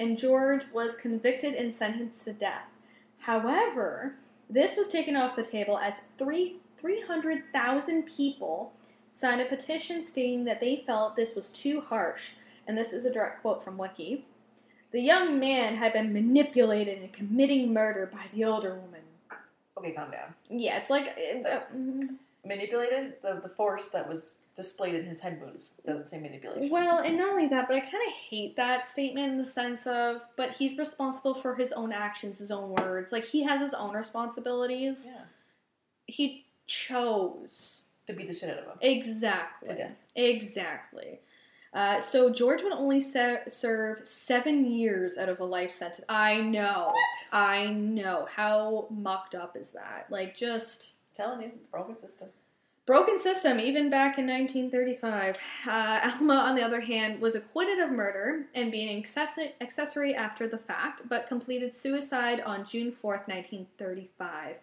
and 0.00 0.18
George 0.18 0.64
was 0.72 0.96
convicted 0.96 1.54
and 1.54 1.74
sentenced 1.74 2.24
to 2.24 2.32
death. 2.32 2.68
However, 3.18 4.14
this 4.48 4.76
was 4.76 4.88
taken 4.88 5.16
off 5.16 5.36
the 5.36 5.44
table 5.44 5.78
as 5.78 6.00
three 6.18 6.56
300,000 6.84 8.02
people 8.04 8.72
signed 9.14 9.40
a 9.40 9.44
petition 9.46 10.02
stating 10.02 10.44
that 10.44 10.60
they 10.60 10.82
felt 10.86 11.16
this 11.16 11.34
was 11.34 11.48
too 11.50 11.80
harsh, 11.80 12.32
and 12.66 12.76
this 12.76 12.92
is 12.92 13.06
a 13.06 13.12
direct 13.12 13.40
quote 13.40 13.64
from 13.64 13.78
Wiki. 13.78 14.26
The 14.92 15.00
young 15.00 15.40
man 15.40 15.76
had 15.76 15.92
been 15.92 16.12
manipulated 16.12 16.98
into 17.02 17.16
committing 17.16 17.72
murder 17.72 18.10
by 18.12 18.24
the 18.34 18.44
older 18.44 18.74
woman. 18.74 19.00
Okay, 19.78 19.92
calm 19.92 20.10
down. 20.10 20.34
Yeah, 20.50 20.76
it's 20.78 20.90
like. 20.90 21.16
uh, 21.50 21.60
mm, 21.74 22.16
Manipulated 22.46 23.14
the 23.22 23.40
the 23.42 23.48
force 23.48 23.88
that 23.88 24.06
was 24.06 24.36
displayed 24.54 24.94
in 24.94 25.06
his 25.06 25.18
head 25.18 25.40
wounds 25.40 25.72
doesn't 25.86 26.06
say 26.10 26.18
manipulation. 26.20 26.68
Well, 26.70 26.98
and 26.98 27.16
not 27.16 27.30
only 27.30 27.48
that, 27.48 27.66
but 27.68 27.76
I 27.78 27.80
kind 27.80 27.94
of 28.06 28.12
hate 28.28 28.54
that 28.56 28.86
statement 28.86 29.32
in 29.32 29.38
the 29.38 29.46
sense 29.46 29.86
of, 29.86 30.20
but 30.36 30.50
he's 30.50 30.76
responsible 30.76 31.34
for 31.34 31.54
his 31.54 31.72
own 31.72 31.90
actions, 31.90 32.38
his 32.40 32.50
own 32.50 32.74
words. 32.74 33.12
Like, 33.12 33.24
he 33.24 33.42
has 33.44 33.62
his 33.62 33.72
own 33.72 33.94
responsibilities. 33.96 35.04
yeah, 35.06 35.22
He 36.06 36.43
chose. 36.66 37.82
to 38.06 38.12
beat 38.12 38.28
the 38.28 38.34
shit 38.34 38.50
out 38.50 38.58
of 38.58 38.64
him 38.64 38.78
Exactly. 38.82 39.68
Exactly. 40.16 41.20
Uh, 41.72 42.00
so 42.00 42.30
George 42.30 42.62
would 42.62 42.72
only 42.72 43.00
se- 43.00 43.42
serve 43.48 44.06
seven 44.06 44.64
years 44.70 45.18
out 45.18 45.28
of 45.28 45.40
a 45.40 45.44
life 45.44 45.72
sentence. 45.72 46.04
I 46.08 46.40
know. 46.40 46.92
I 47.32 47.66
know. 47.66 48.28
How 48.32 48.86
mucked 48.90 49.34
up 49.34 49.56
is 49.56 49.70
that? 49.70 50.06
Like, 50.08 50.36
just. 50.36 50.94
telling 51.14 51.42
you, 51.42 51.50
broken 51.72 51.98
system. 51.98 52.28
Broken 52.86 53.18
system, 53.18 53.58
even 53.58 53.88
back 53.90 54.18
in 54.18 54.26
1935. 54.26 55.36
Uh, 55.66 56.10
Alma, 56.20 56.34
on 56.34 56.54
the 56.54 56.62
other 56.62 56.80
hand, 56.80 57.20
was 57.20 57.34
acquitted 57.34 57.78
of 57.80 57.90
murder 57.90 58.44
and 58.54 58.70
being 58.70 59.02
accessi- 59.02 59.52
accessory 59.60 60.14
after 60.14 60.46
the 60.46 60.58
fact, 60.58 61.02
but 61.08 61.26
completed 61.26 61.74
suicide 61.74 62.40
on 62.42 62.64
June 62.66 62.92
4th, 62.92 63.26
1935. 63.26 64.56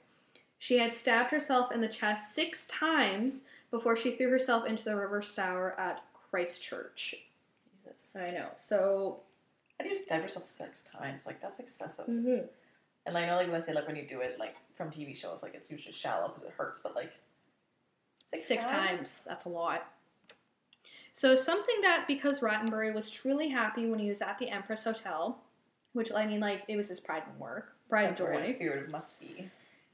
She 0.62 0.78
had 0.78 0.94
stabbed 0.94 1.32
herself 1.32 1.72
in 1.72 1.82
the 1.82 1.88
chest 1.88 2.36
six 2.36 2.68
times 2.68 3.46
before 3.72 3.98
she 3.98 4.12
threw 4.12 4.30
herself 4.30 4.68
into 4.68 4.84
the 4.84 4.96
River 4.96 5.24
Stour 5.24 5.74
at 5.80 6.04
Christchurch. 6.30 7.16
Jesus, 7.74 8.16
I 8.16 8.30
know. 8.30 8.50
So, 8.58 9.22
how 9.80 9.84
do 9.84 9.90
you 9.90 9.96
stab 9.96 10.22
yourself 10.22 10.48
six 10.48 10.84
times? 10.84 11.26
Like 11.26 11.42
that's 11.42 11.60
excessive. 11.60 12.06
mhm. 12.06 12.46
And 13.08 13.18
I 13.18 13.26
know, 13.26 13.38
like 13.38 13.48
when 13.48 13.56
I 13.56 13.60
say 13.60 13.74
like 13.74 13.88
when 13.88 13.96
you 13.96 14.08
do 14.08 14.22
it 14.22 14.38
like 14.38 14.56
from 14.76 14.92
TV 14.92 15.18
shows, 15.18 15.42
like 15.42 15.56
it's 15.56 15.72
usually 15.72 15.94
shallow 15.94 16.28
because 16.28 16.44
it 16.44 16.54
hurts, 16.56 16.78
but 16.78 16.94
like 16.96 17.12
Six, 18.30 18.48
six 18.48 18.68
times. 18.68 19.24
That's 19.28 19.46
a 19.46 19.50
lot. 19.50 19.92
So 21.12 21.36
something 21.36 21.82
that 21.82 22.06
because 22.08 22.42
Rattenbury 22.42 22.94
was 22.94 23.10
truly 23.10 23.50
happy 23.50 23.88
when 23.90 23.98
he 23.98 24.10
was 24.10 24.22
at 24.22 24.38
the 24.38 24.48
Empress 24.48 24.84
Hotel, 24.84 25.42
which 25.94 26.12
I 26.12 26.28
mean, 26.28 26.40
like 26.40 26.62
it 26.68 26.76
was 26.76 26.88
his 26.88 27.00
pride 27.00 27.24
and 27.28 27.40
work, 27.40 27.74
pride 27.90 28.10
and 28.10 28.16
joy, 28.16 28.44
spirit 28.54 28.92
must 28.92 29.20
be. 29.20 29.50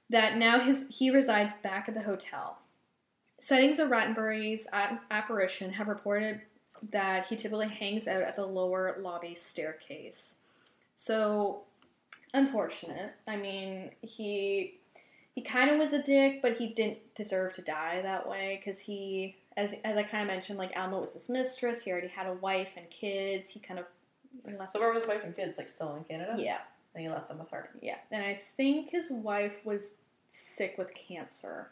That 0.10 0.38
now 0.38 0.60
his 0.60 0.86
he 0.90 1.10
resides 1.10 1.54
back 1.64 1.88
at 1.88 1.96
the 1.96 2.02
hotel. 2.02 2.60
Sightings 3.40 3.80
of 3.80 3.90
Rattenbury's 3.90 4.68
apparition 5.12 5.72
have 5.74 5.88
reported 5.88 6.42
that 6.92 7.28
he 7.28 7.36
typically 7.36 7.68
hangs 7.68 8.08
out 8.08 8.22
at 8.22 8.36
the 8.36 8.46
lower 8.46 8.98
lobby 9.00 9.36
staircase. 9.36 10.36
So, 10.96 11.62
unfortunate. 12.34 13.14
I 13.28 13.36
mean, 13.36 13.92
he 14.02 14.80
he 15.36 15.42
kind 15.42 15.70
of 15.70 15.78
was 15.78 15.94
a 15.94 16.02
dick, 16.02 16.42
but 16.42 16.58
he 16.58 16.70
didn't 16.70 16.98
deserve 17.14 17.54
to 17.54 17.62
die 17.62 18.02
that 18.02 18.28
way 18.28 18.60
because 18.60 18.80
he, 18.80 19.38
as 19.56 19.76
as 19.84 19.96
I 19.98 20.04
kind 20.04 20.24
of 20.24 20.28
mentioned, 20.28 20.58
like 20.58 20.72
Alma 20.76 21.00
was 21.00 21.14
his 21.14 21.30
mistress. 21.30 21.84
He 21.84 21.92
already 21.92 22.08
had 22.08 22.26
a 22.26 22.34
wife 22.34 22.72
and 22.76 22.90
kids. 22.90 23.52
He 23.52 23.60
kind 23.60 23.80
of 23.80 23.86
left. 24.58 24.74
So 24.74 24.80
where 24.80 24.92
was 24.92 25.04
his 25.04 25.10
wife 25.10 25.22
and 25.24 25.36
kids? 25.36 25.58
Like 25.58 25.70
still 25.70 25.96
in 25.96 26.04
Canada? 26.06 26.36
Yeah, 26.38 26.58
And 26.98 27.06
he 27.06 27.12
left 27.12 27.28
them 27.28 27.38
with 27.38 27.52
her. 27.52 27.70
yeah, 27.80 27.98
and 28.12 28.24
I 28.24 28.42
think 28.58 28.90
his 28.90 29.12
wife 29.12 29.54
was 29.64 29.94
sick 30.32 30.74
with 30.80 30.88
cancer. 30.96 31.68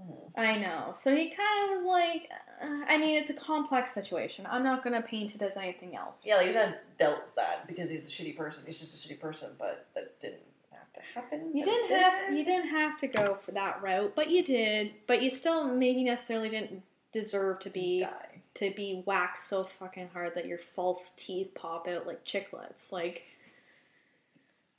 Mm. 0.00 0.40
I 0.40 0.56
know. 0.58 0.92
So 0.94 1.16
he 1.16 1.28
kind 1.30 1.64
of 1.72 1.76
was 1.76 1.84
like, 1.84 2.30
uh, 2.62 2.84
I 2.86 2.98
mean, 2.98 3.16
it's 3.16 3.30
a 3.30 3.34
complex 3.34 3.92
situation. 3.92 4.46
I'm 4.48 4.62
not 4.62 4.84
going 4.84 4.94
to 4.94 5.02
paint 5.02 5.34
it 5.34 5.42
as 5.42 5.56
anything 5.56 5.96
else. 5.96 6.22
Yeah, 6.24 6.36
like 6.36 6.46
he's 6.46 6.54
not 6.54 6.76
dealt 6.98 7.16
with 7.16 7.34
that 7.34 7.66
because 7.66 7.90
he's 7.90 8.06
a 8.06 8.10
shitty 8.10 8.36
person. 8.36 8.62
He's 8.64 8.78
just 8.78 8.94
a 9.04 9.08
shitty 9.08 9.18
person, 9.18 9.50
but 9.58 9.86
that 9.96 10.20
didn't 10.20 10.38
have 10.70 10.92
to 10.92 11.00
happen. 11.14 11.50
You 11.52 11.64
didn't 11.64 11.88
have 11.90 12.32
you 12.32 12.44
didn't 12.44 12.68
have 12.68 12.96
to 12.98 13.08
go 13.08 13.38
for 13.44 13.50
that 13.52 13.82
route, 13.82 14.12
but 14.14 14.30
you 14.30 14.44
did. 14.44 14.94
But 15.08 15.20
you 15.20 15.30
still 15.30 15.64
maybe 15.64 16.04
necessarily 16.04 16.48
didn't 16.48 16.82
deserve 17.12 17.58
to 17.60 17.70
be 17.70 17.98
die. 18.00 18.42
to 18.54 18.70
be 18.70 19.02
whacked 19.04 19.42
so 19.42 19.64
fucking 19.80 20.10
hard 20.12 20.36
that 20.36 20.46
your 20.46 20.58
false 20.58 21.12
teeth 21.16 21.50
pop 21.56 21.88
out 21.88 22.06
like 22.06 22.24
chiclets. 22.24 22.92
Like, 22.92 23.22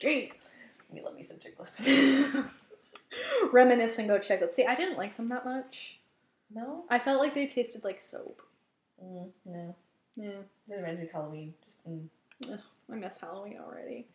jeez. 0.00 0.38
You 0.92 1.04
love 1.04 1.14
me 1.14 1.22
some 1.22 1.36
chiclets. 1.36 2.48
Reminisce 3.52 3.98
and 3.98 4.08
go 4.08 4.18
chiclets. 4.18 4.54
See, 4.54 4.64
I 4.64 4.74
didn't 4.74 4.98
like 4.98 5.16
them 5.16 5.28
that 5.28 5.44
much. 5.44 6.00
no? 6.52 6.84
I 6.90 6.98
felt 6.98 7.20
like 7.20 7.34
they 7.34 7.46
tasted 7.46 7.84
like 7.84 8.00
soap. 8.00 8.42
Mm, 9.02 9.28
no. 9.46 9.74
Yeah. 10.16 10.28
It 10.68 10.74
reminds 10.76 10.98
me 10.98 11.06
of 11.06 11.12
Halloween. 11.12 11.54
Just 11.64 11.88
mm. 11.88 12.08
I 12.90 12.94
miss 12.96 13.18
Halloween 13.18 13.58
already. 13.64 14.06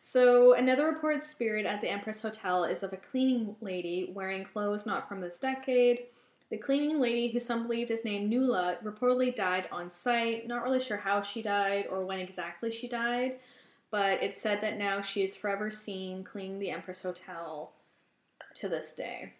So, 0.00 0.54
another 0.54 0.86
reported 0.86 1.24
spirit 1.24 1.66
at 1.66 1.80
the 1.80 1.90
Empress 1.90 2.20
Hotel 2.20 2.64
is 2.64 2.82
of 2.82 2.92
a 2.92 2.96
cleaning 2.96 3.56
lady 3.60 4.10
wearing 4.14 4.44
clothes 4.44 4.86
not 4.86 5.08
from 5.08 5.20
this 5.20 5.38
decade. 5.38 6.04
The 6.50 6.56
cleaning 6.56 6.98
lady, 6.98 7.28
who 7.28 7.40
some 7.40 7.64
believe 7.64 7.90
is 7.90 8.04
named 8.04 8.32
Nula, 8.32 8.82
reportedly 8.82 9.34
died 9.34 9.68
on 9.70 9.90
site. 9.90 10.46
Not 10.46 10.62
really 10.62 10.80
sure 10.80 10.96
how 10.96 11.20
she 11.20 11.42
died 11.42 11.86
or 11.90 12.06
when 12.06 12.20
exactly 12.20 12.70
she 12.70 12.88
died, 12.88 13.38
but 13.90 14.22
it's 14.22 14.40
said 14.42 14.60
that 14.62 14.78
now 14.78 15.00
she 15.00 15.22
is 15.22 15.34
forever 15.34 15.70
seen 15.70 16.24
cleaning 16.24 16.58
the 16.58 16.70
Empress 16.70 17.02
Hotel 17.02 17.72
to 18.56 18.68
this 18.68 18.92
day, 18.92 19.32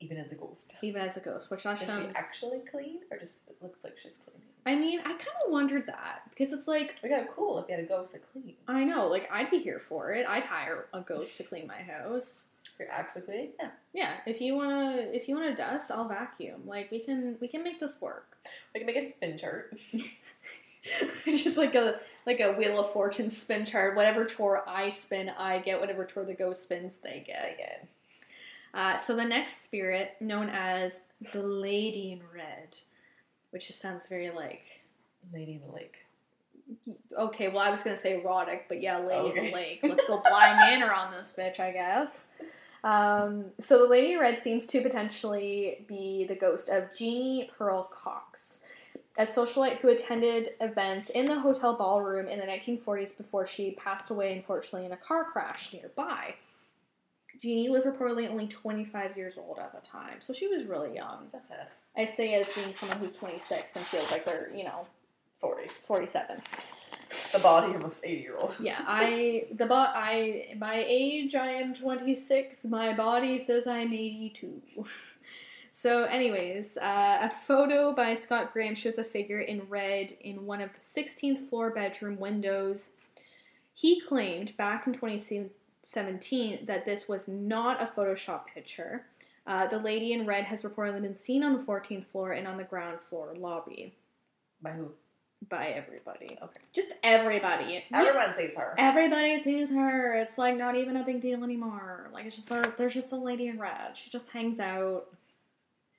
even 0.00 0.16
as 0.16 0.32
a 0.32 0.34
ghost. 0.34 0.74
even 0.82 1.02
as 1.02 1.16
a 1.16 1.20
ghost, 1.20 1.50
which 1.50 1.66
I 1.66 1.74
Is 1.74 1.80
she 1.80 2.08
actually 2.14 2.60
clean, 2.70 3.00
or 3.10 3.18
just 3.18 3.42
it 3.48 3.56
looks 3.60 3.80
like 3.84 3.96
she's 4.02 4.16
cleaning? 4.16 4.48
I 4.64 4.76
mean, 4.76 5.00
I 5.00 5.08
kind 5.08 5.36
of 5.44 5.50
wondered 5.50 5.86
that 5.86 6.22
because 6.30 6.52
it's 6.52 6.68
like 6.68 6.94
We 7.02 7.08
got 7.08 7.34
cool 7.34 7.58
if 7.58 7.68
you 7.68 7.74
had 7.74 7.84
a 7.84 7.88
ghost 7.88 8.12
that 8.12 8.22
clean. 8.32 8.54
I 8.68 8.84
know, 8.84 9.08
like 9.08 9.28
I'd 9.30 9.50
be 9.50 9.58
here 9.58 9.82
for 9.88 10.12
it. 10.12 10.26
I'd 10.26 10.44
hire 10.44 10.86
a 10.92 11.00
ghost 11.00 11.36
to 11.38 11.42
clean 11.44 11.66
my 11.66 11.82
house. 11.82 12.46
If 12.72 12.78
you're 12.78 12.90
actually 12.90 13.22
cleaning, 13.22 13.50
yeah. 13.60 13.70
Yeah, 13.92 14.12
if 14.24 14.40
you 14.40 14.54
wanna 14.54 15.08
if 15.12 15.28
you 15.28 15.34
wanna 15.34 15.56
dust, 15.56 15.90
I'll 15.90 16.06
vacuum. 16.08 16.62
Like 16.64 16.90
we 16.92 17.00
can 17.00 17.36
we 17.40 17.48
can 17.48 17.64
make 17.64 17.80
this 17.80 18.00
work. 18.00 18.36
We 18.72 18.80
can 18.80 18.86
make 18.86 18.96
a 18.96 19.08
spin 19.08 19.36
chart. 19.36 19.76
Just 21.24 21.56
like 21.56 21.74
a 21.74 22.00
like 22.26 22.40
a 22.40 22.52
wheel 22.52 22.80
of 22.80 22.92
fortune 22.92 23.30
spin 23.30 23.66
chart. 23.66 23.96
Whatever 23.96 24.24
tour 24.24 24.62
I 24.66 24.90
spin, 24.90 25.30
I 25.30 25.58
get. 25.58 25.80
Whatever 25.80 26.04
tour 26.04 26.24
the 26.24 26.34
ghost 26.34 26.64
spins, 26.64 26.94
they 27.02 27.24
get. 27.26 27.54
Again. 27.54 27.88
Uh, 28.74 28.96
so 28.96 29.14
the 29.14 29.24
next 29.24 29.62
spirit, 29.62 30.12
known 30.20 30.48
as 30.48 31.00
the 31.32 31.42
Lady 31.42 32.12
in 32.12 32.20
Red, 32.34 32.78
which 33.50 33.66
just 33.68 33.80
sounds 33.80 34.06
very 34.08 34.30
like 34.30 34.62
Lady 35.32 35.52
in 35.54 35.60
the 35.66 35.74
Lake. 35.74 35.96
okay. 37.18 37.48
Well, 37.48 37.62
I 37.62 37.70
was 37.70 37.82
gonna 37.82 37.96
say 37.96 38.20
erotic, 38.20 38.66
but 38.68 38.80
yeah, 38.80 38.98
Lady 38.98 39.38
in 39.38 39.46
the 39.46 39.52
Lake. 39.52 39.80
Let's 39.82 40.06
go 40.06 40.22
blind 40.26 40.56
manor 40.58 40.92
on 40.92 41.12
this 41.12 41.34
bitch, 41.36 41.60
I 41.60 41.70
guess. 41.70 42.28
Um, 42.84 43.46
so 43.60 43.78
the 43.78 43.88
Lady 43.88 44.14
in 44.14 44.18
Red 44.18 44.42
seems 44.42 44.66
to 44.68 44.80
potentially 44.80 45.84
be 45.86 46.24
the 46.28 46.34
ghost 46.34 46.68
of 46.68 46.84
Jeannie 46.96 47.50
Pearl 47.56 47.84
Cox, 47.84 48.61
a 49.18 49.22
socialite 49.24 49.76
who 49.78 49.88
attended 49.88 50.50
events 50.60 51.10
in 51.10 51.26
the 51.26 51.38
hotel 51.38 51.76
ballroom 51.76 52.26
in 52.26 52.38
the 52.38 52.46
1940s 52.46 53.16
before 53.16 53.46
she 53.46 53.72
passed 53.72 54.10
away, 54.10 54.34
unfortunately, 54.34 54.86
in 54.86 54.92
a 54.92 54.96
car 54.96 55.24
crash 55.24 55.72
nearby. 55.72 56.34
Jeannie 57.42 57.70
was 57.70 57.84
reportedly 57.84 58.30
only 58.30 58.46
25 58.46 59.16
years 59.16 59.34
old 59.36 59.58
at 59.58 59.72
the 59.72 59.86
time, 59.86 60.18
so 60.20 60.32
she 60.32 60.46
was 60.46 60.64
really 60.64 60.94
young. 60.94 61.26
That's 61.32 61.48
sad. 61.48 61.68
I 61.96 62.04
say 62.06 62.34
as 62.34 62.48
being 62.54 62.72
someone 62.72 62.98
who's 62.98 63.16
26 63.16 63.76
and 63.76 63.84
feels 63.84 64.10
like 64.10 64.24
they're, 64.24 64.50
you 64.54 64.64
know, 64.64 64.86
40. 65.40 65.68
47. 65.86 66.40
The 67.32 67.38
body 67.40 67.74
of 67.74 67.84
an 67.84 67.92
80 68.02 68.22
year 68.22 68.36
old. 68.38 68.54
Yeah, 68.60 68.82
I 68.86 69.46
the 69.54 69.66
bo- 69.66 69.74
I 69.74 70.54
my 70.58 70.82
age 70.86 71.34
I 71.34 71.48
am 71.48 71.74
26. 71.74 72.64
My 72.64 72.94
body 72.94 73.38
says 73.38 73.66
I'm 73.66 73.92
82. 73.92 74.62
So, 75.74 76.04
anyways, 76.04 76.76
uh, 76.76 77.18
a 77.22 77.30
photo 77.46 77.92
by 77.92 78.14
Scott 78.14 78.52
Graham 78.52 78.74
shows 78.74 78.98
a 78.98 79.04
figure 79.04 79.40
in 79.40 79.62
red 79.68 80.14
in 80.20 80.44
one 80.44 80.60
of 80.60 80.70
the 80.74 81.00
16th 81.00 81.48
floor 81.48 81.70
bedroom 81.70 82.18
windows. 82.18 82.90
He 83.72 83.98
claimed 84.00 84.54
back 84.58 84.86
in 84.86 84.92
2017 84.92 86.66
that 86.66 86.84
this 86.84 87.08
was 87.08 87.26
not 87.26 87.82
a 87.82 87.86
Photoshop 87.86 88.46
picture. 88.46 89.06
Uh, 89.46 89.66
the 89.66 89.78
lady 89.78 90.12
in 90.12 90.26
red 90.26 90.44
has 90.44 90.62
reportedly 90.62 91.02
been 91.02 91.16
seen 91.18 91.42
on 91.42 91.54
the 91.54 91.62
14th 91.62 92.06
floor 92.06 92.32
and 92.32 92.46
on 92.46 92.58
the 92.58 92.64
ground 92.64 92.98
floor 93.08 93.34
lobby 93.36 93.94
By 94.60 94.70
who? 94.72 94.92
by 95.48 95.68
everybody. 95.68 96.38
Okay. 96.40 96.60
Just 96.72 96.92
everybody. 97.02 97.82
Everyone 97.92 98.32
sees 98.36 98.54
her. 98.56 98.74
Everybody 98.78 99.42
sees 99.42 99.70
her. 99.70 100.14
It's 100.14 100.38
like 100.38 100.56
not 100.56 100.76
even 100.76 100.96
a 100.98 101.04
big 101.04 101.20
deal 101.20 101.42
anymore. 101.42 102.08
Like 102.12 102.26
it's 102.26 102.36
just 102.36 102.48
there, 102.48 102.72
there's 102.78 102.94
just 102.94 103.10
the 103.10 103.16
lady 103.16 103.48
in 103.48 103.58
red. 103.58 103.96
She 103.96 104.08
just 104.10 104.28
hangs 104.28 104.60
out. 104.60 105.06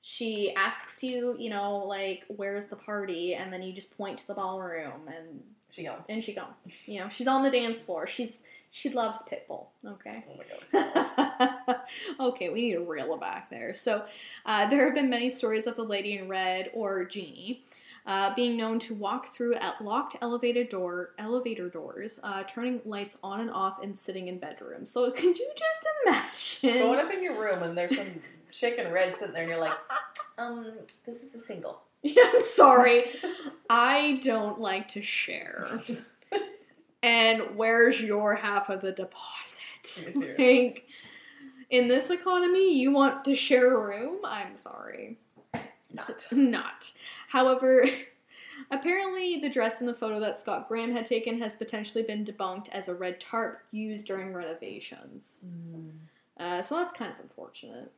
She 0.05 0.53
asks 0.55 1.01
you, 1.01 1.35
you 1.39 1.49
know, 1.49 1.77
like 1.77 2.23
where's 2.27 2.65
the 2.65 2.75
party, 2.75 3.35
and 3.35 3.51
then 3.51 3.63
you 3.63 3.71
just 3.71 3.95
point 3.97 4.19
to 4.19 4.27
the 4.27 4.33
ballroom, 4.33 5.07
and 5.07 5.41
She 5.71 5.83
gone. 5.85 6.03
and 6.09 6.21
she 6.21 6.33
gone. 6.33 6.53
You 6.85 6.99
know, 6.99 7.09
she's 7.09 7.27
on 7.27 7.41
the 7.41 7.49
dance 7.49 7.77
floor. 7.77 8.05
She's 8.05 8.33
she 8.69 8.89
loves 8.89 9.17
Pitbull. 9.31 9.67
Okay. 9.87 10.25
Oh 10.29 10.35
my 10.37 11.57
god. 11.67 11.79
okay, 12.19 12.49
we 12.49 12.63
need 12.63 12.73
to 12.73 12.79
reel 12.81 13.15
back 13.17 13.49
there. 13.49 13.75
So, 13.75 14.03
uh, 14.45 14.69
there 14.69 14.83
have 14.85 14.93
been 14.93 15.09
many 15.09 15.29
stories 15.29 15.67
of 15.67 15.77
the 15.77 15.83
lady 15.83 16.17
in 16.17 16.27
red 16.27 16.71
or 16.73 17.05
Genie 17.05 17.63
uh, 18.05 18.35
being 18.35 18.57
known 18.57 18.79
to 18.79 18.93
walk 18.93 19.33
through 19.33 19.53
at 19.55 19.81
locked 19.81 20.17
elevator 20.21 20.65
door 20.65 21.11
elevator 21.17 21.69
doors, 21.69 22.19
uh, 22.23 22.43
turning 22.43 22.81
lights 22.83 23.15
on 23.23 23.39
and 23.39 23.51
off, 23.51 23.81
and 23.81 23.97
sitting 23.97 24.27
in 24.27 24.37
bedrooms. 24.37 24.89
So, 24.91 25.09
could 25.15 25.39
you 25.39 25.49
just 25.55 25.87
imagine? 26.05 26.79
Going 26.87 26.99
up 26.99 27.13
in 27.13 27.23
your 27.23 27.39
room 27.39 27.63
and 27.63 27.77
there's 27.77 27.95
some 27.95 28.07
chick 28.53 28.77
in 28.77 28.91
red 28.91 29.13
sitting 29.13 29.33
there 29.33 29.43
and 29.43 29.51
you're 29.51 29.59
like, 29.59 29.77
um, 30.37 30.73
this 31.05 31.17
is 31.17 31.33
a 31.35 31.39
single. 31.39 31.81
Yeah, 32.05 32.31
I'm 32.33 32.41
sorry. 32.41 33.05
I 33.69 34.19
don't 34.21 34.59
like 34.59 34.89
to 34.89 35.01
share. 35.01 35.79
and 37.01 37.55
where's 37.55 38.01
your 38.01 38.35
half 38.35 38.67
of 38.67 38.81
the 38.81 38.91
deposit? 38.91 40.03
Are 40.05 40.11
you 40.11 40.19
serious? 40.19 40.37
Like, 40.37 40.87
in 41.69 41.87
this 41.87 42.09
economy, 42.09 42.77
you 42.77 42.91
want 42.91 43.23
to 43.23 43.33
share 43.33 43.77
a 43.77 43.87
room? 43.87 44.17
I'm 44.25 44.57
sorry. 44.57 45.17
Not. 45.93 46.27
Not. 46.33 46.91
However, 47.29 47.85
apparently 48.71 49.39
the 49.39 49.49
dress 49.49 49.79
in 49.79 49.87
the 49.87 49.93
photo 49.93 50.19
that 50.19 50.41
Scott 50.41 50.67
Graham 50.67 50.91
had 50.91 51.05
taken 51.05 51.39
has 51.39 51.55
potentially 51.55 52.03
been 52.03 52.25
debunked 52.25 52.67
as 52.73 52.89
a 52.89 52.93
red 52.93 53.21
tarp 53.21 53.61
used 53.71 54.05
during 54.07 54.33
renovations. 54.33 55.45
Mm. 55.45 55.91
Uh, 56.37 56.61
so 56.61 56.75
that's 56.75 56.91
kind 56.91 57.11
of 57.11 57.19
unfortunate. 57.23 57.91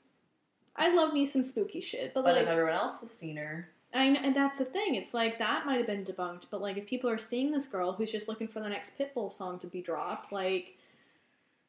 I 0.76 0.94
love 0.94 1.14
me 1.14 1.26
some 1.26 1.44
spooky 1.44 1.82
shit, 1.82 2.14
but, 2.14 2.24
But 2.24 2.36
like 2.36 2.44
if 2.44 2.50
everyone 2.50 2.74
else 2.74 3.00
has 3.02 3.12
seen 3.12 3.38
her, 3.38 3.70
I 3.94 4.10
know, 4.10 4.20
and 4.22 4.36
that's 4.36 4.58
the 4.58 4.66
thing. 4.66 4.96
It's 4.96 5.14
like 5.14 5.40
that 5.40 5.66
might 5.66 5.78
have 5.78 5.88
been 5.88 6.04
debunked, 6.04 6.46
but 6.52 6.62
like 6.62 6.78
if 6.78 6.86
people 6.86 7.10
are 7.10 7.18
seeing 7.18 7.52
this 7.52 7.66
girl 7.66 7.94
who's 7.94 8.12
just 8.12 8.28
looking 8.28 8.48
for 8.48 8.60
the 8.60 8.70
next 8.70 8.98
Pitbull 8.98 9.32
song 9.32 9.58
to 9.60 9.68
be 9.68 9.82
dropped, 9.82 10.32
like, 10.32 10.78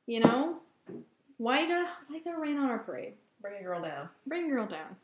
you 0.06 0.20
know, 0.20 0.56
why 1.38 1.62
gotta 1.62 1.88
why 2.08 2.18
gotta 2.24 2.38
rain 2.38 2.58
on 2.58 2.68
our 2.68 2.78
parade? 2.78 3.14
bring 3.40 3.60
a 3.60 3.62
girl 3.62 3.82
down. 3.82 4.08
Bring 4.26 4.46
a 4.46 4.54
girl 4.54 4.66
down. 4.66 4.96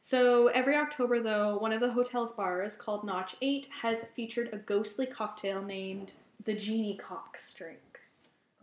So 0.00 0.48
every 0.48 0.76
October, 0.76 1.20
though, 1.20 1.56
one 1.58 1.72
of 1.72 1.80
the 1.80 1.90
hotel's 1.90 2.32
bars 2.32 2.76
called 2.76 3.04
Notch 3.04 3.34
Eight 3.42 3.68
has 3.82 4.04
featured 4.14 4.50
a 4.52 4.58
ghostly 4.58 5.06
cocktail 5.06 5.62
named 5.62 6.12
the 6.44 6.54
Genie 6.54 6.98
Cox 6.98 7.52
drink. 7.54 7.80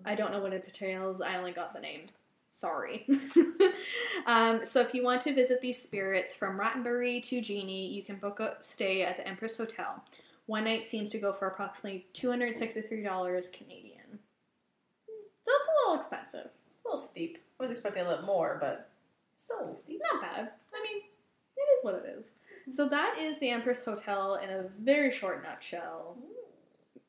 I 0.06 0.16
don't 0.16 0.32
know 0.32 0.40
what 0.40 0.54
it 0.54 0.64
entails. 0.66 1.22
I 1.22 1.36
only 1.36 1.52
got 1.52 1.74
the 1.74 1.80
name. 1.80 2.06
Sorry. 2.52 3.08
um, 4.28 4.66
so 4.66 4.82
if 4.82 4.94
you 4.94 5.04
want 5.04 5.22
to 5.22 5.34
visit 5.34 5.62
these 5.62 5.82
spirits 5.82 6.34
from 6.34 6.60
Rattenbury 6.60 7.24
to 7.24 7.42
Genie, 7.42 7.88
you 7.88 8.04
can 8.04 8.18
book 8.18 8.40
a 8.40 8.58
stay 8.62 9.04
at 9.04 9.18
the 9.18 9.28
Empress 9.28 9.56
Hotel. 9.56 10.04
One 10.46 10.66
night 10.66 10.88
seems 10.88 11.10
to 11.12 11.18
go 11.18 11.32
for 11.34 11.48
approximately 11.48 12.06
two 12.14 12.30
hundred 12.30 12.58
sixty-three 12.58 13.04
dollars 13.04 13.48
Canadian. 13.52 14.20
So 15.44 15.52
it's 15.60 15.68
a 15.68 15.90
little 15.90 16.00
expensive. 16.00 16.52
A 16.86 16.90
little 16.90 17.04
steep. 17.04 17.38
I 17.60 17.64
was 17.64 17.72
expecting 17.72 18.06
a 18.06 18.10
little 18.10 18.26
more, 18.26 18.58
but 18.60 18.90
still 19.38 19.58
a 19.58 19.62
little 19.62 19.78
steep. 19.78 20.02
Not 20.12 20.22
bad. 20.22 20.52
I 20.74 20.84
mean, 20.84 21.04
it 21.58 21.62
is 21.62 21.84
what 21.84 21.96
it 21.96 22.16
is. 22.20 22.36
So 22.76 22.88
that 22.90 23.18
is 23.20 23.40
the 23.40 23.50
Empress 23.50 23.84
Hotel 23.84 24.36
in 24.36 24.50
a 24.50 24.66
very 24.80 25.12
short 25.12 25.42
nutshell. 25.42 26.18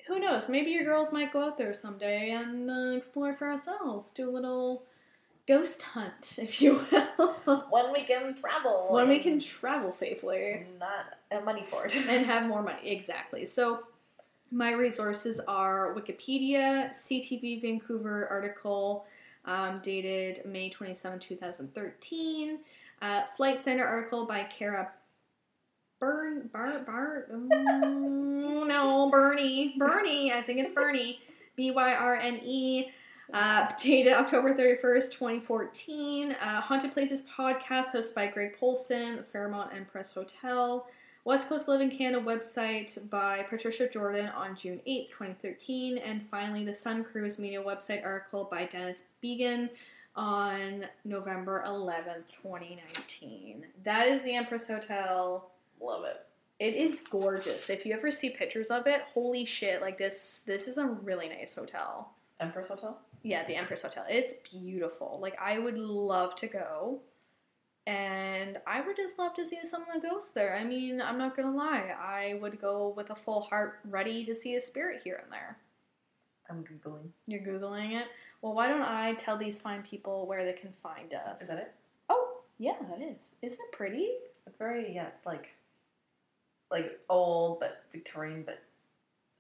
Who 0.07 0.19
knows? 0.19 0.49
Maybe 0.49 0.71
your 0.71 0.85
girls 0.85 1.13
might 1.13 1.33
go 1.33 1.43
out 1.43 1.59
there 1.59 1.75
someday 1.75 2.31
and 2.31 2.71
uh, 2.71 2.97
explore 2.97 3.35
for 3.35 3.51
ourselves. 3.51 4.11
Do 4.15 4.29
a 4.29 4.33
little 4.33 4.85
ghost 5.47 5.83
hunt, 5.83 6.35
if 6.39 6.61
you 6.61 6.85
will. 6.91 7.65
When 7.71 7.93
we 7.93 8.05
can 8.05 8.35
travel. 8.35 8.89
when 8.91 9.09
we 9.09 9.19
can 9.19 9.41
travel 9.41 9.93
safely 9.93 10.67
Not 10.79 11.19
have 11.31 11.45
money 11.45 11.65
for 11.71 11.87
it. 11.87 11.97
and 12.09 12.27
have 12.27 12.47
more 12.47 12.63
money. 12.63 12.91
Exactly. 12.91 13.45
So 13.45 13.81
my 14.51 14.73
resources 14.73 15.41
are 15.49 15.95
Wikipedia, 15.95 16.91
CTV 16.91 17.63
Vancouver 17.63 18.29
article 18.29 19.07
um, 19.45 19.81
dated 19.83 20.45
May 20.45 20.71
27, 20.71 21.19
2013, 21.19 22.59
uh, 23.01 23.23
Flight 23.37 23.65
Centre 23.65 23.87
article 23.87 24.27
by 24.27 24.45
Kara 24.45 24.91
Burn, 25.99 26.51
Bar, 26.53 26.81
Bar, 26.81 27.27
mm, 27.33 28.67
no, 28.67 29.09
Bernie, 29.11 29.75
Bernie, 29.79 30.33
I 30.33 30.43
think 30.43 30.59
it's 30.59 30.73
Bernie, 30.73 31.21
B 31.57 31.71
Y 31.71 31.95
R 31.95 32.17
N 32.17 32.41
E. 32.45 32.89
Uh, 33.33 33.69
dated 33.83 34.13
October 34.13 34.55
31st, 34.55 35.13
2014. 35.13 36.33
Uh, 36.33 36.61
Haunted 36.61 36.93
Places 36.93 37.25
podcast 37.25 37.93
hosted 37.93 38.15
by 38.15 38.27
Greg 38.27 38.57
Polcyn, 38.59 39.25
Fairmont 39.33 39.71
Empress 39.75 40.13
Hotel. 40.13 40.87
West 41.25 41.49
Coast 41.49 41.69
Living 41.69 41.91
Canada 41.91 42.25
website 42.25 43.09
by 43.09 43.45
Patricia 43.45 43.89
Jordan 43.89 44.29
on 44.31 44.57
June 44.57 44.81
8th, 44.89 45.09
2013. 45.11 45.99
And 45.99 46.23
finally, 46.31 46.65
the 46.65 46.75
Sun 46.75 47.05
Cruise 47.05 47.39
Media 47.39 47.63
website 47.63 48.05
article 48.05 48.49
by 48.51 48.65
Dennis 48.65 49.03
Began 49.21 49.71
on 50.17 50.85
November 51.05 51.63
11th, 51.67 52.25
2019. 52.43 53.65
That 53.85 54.09
is 54.09 54.23
the 54.25 54.35
Empress 54.35 54.67
Hotel. 54.67 55.51
Love 55.81 56.05
it. 56.05 56.27
It 56.59 56.75
is 56.75 57.01
gorgeous. 57.01 57.71
If 57.71 57.87
you 57.87 57.93
ever 57.93 58.11
see 58.11 58.31
pictures 58.31 58.69
of 58.69 58.87
it, 58.87 59.03
holy 59.13 59.45
shit, 59.45 59.81
like 59.81 59.99
this 59.99 60.43
this 60.47 60.69
is 60.69 60.79
a 60.79 60.87
really 60.87 61.29
nice 61.29 61.55
hotel. 61.55 62.13
Empress 62.43 62.69
Hotel? 62.69 62.99
Yeah, 63.23 63.47
the 63.47 63.57
Empress 63.57 63.83
Hotel. 63.83 64.05
It's 64.09 64.35
beautiful. 64.51 65.19
Like 65.21 65.37
I 65.41 65.59
would 65.59 65.79
love 65.79 66.37
to 66.37 66.47
go. 66.47 67.01
And 67.87 68.59
I 68.65 68.81
would 68.81 68.95
just 68.97 69.19
love 69.19 69.35
to 69.35 69.45
see 69.45 69.59
some 69.65 69.83
of 69.83 69.89
the 69.93 70.09
ghosts 70.09 70.31
there. 70.31 70.55
I 70.57 70.63
mean, 70.63 71.03
I'm 71.03 71.19
not 71.19 71.37
gonna 71.37 71.57
lie, 71.57 71.93
I 72.01 72.39
would 72.41 72.61
go 72.61 72.95
with 72.97 73.11
a 73.11 73.17
full 73.17 73.41
heart 73.41 73.81
ready 73.85 74.25
to 74.25 74.35
see 74.35 74.55
a 74.55 74.61
spirit 74.61 75.01
here 75.03 75.21
and 75.23 75.33
there. 75.33 75.57
I'm 76.49 76.65
Googling. 76.65 77.09
You're 77.27 77.41
Googling 77.41 78.01
it? 78.01 78.07
Well, 78.41 78.55
why 78.55 78.69
don't 78.69 78.83
I 78.83 79.15
tell 79.15 79.37
these 79.37 79.61
fine 79.61 79.83
people 79.83 80.27
where 80.27 80.45
they 80.45 80.53
can 80.53 80.73
find 80.83 81.13
us? 81.15 81.43
Is 81.43 81.49
that 81.49 81.59
it? 81.59 81.75
Oh, 82.09 82.43
yeah, 82.59 82.77
that 82.89 83.01
is. 83.01 83.33
Isn't 83.43 83.59
it 83.61 83.73
pretty? 83.73 84.11
It's 84.27 84.41
very, 84.59 84.95
yeah, 84.95 85.09
it's 85.09 85.27
like, 85.27 85.49
like 86.71 87.01
old, 87.09 87.59
but 87.59 87.85
Victorian, 87.91 88.43
but 88.45 88.63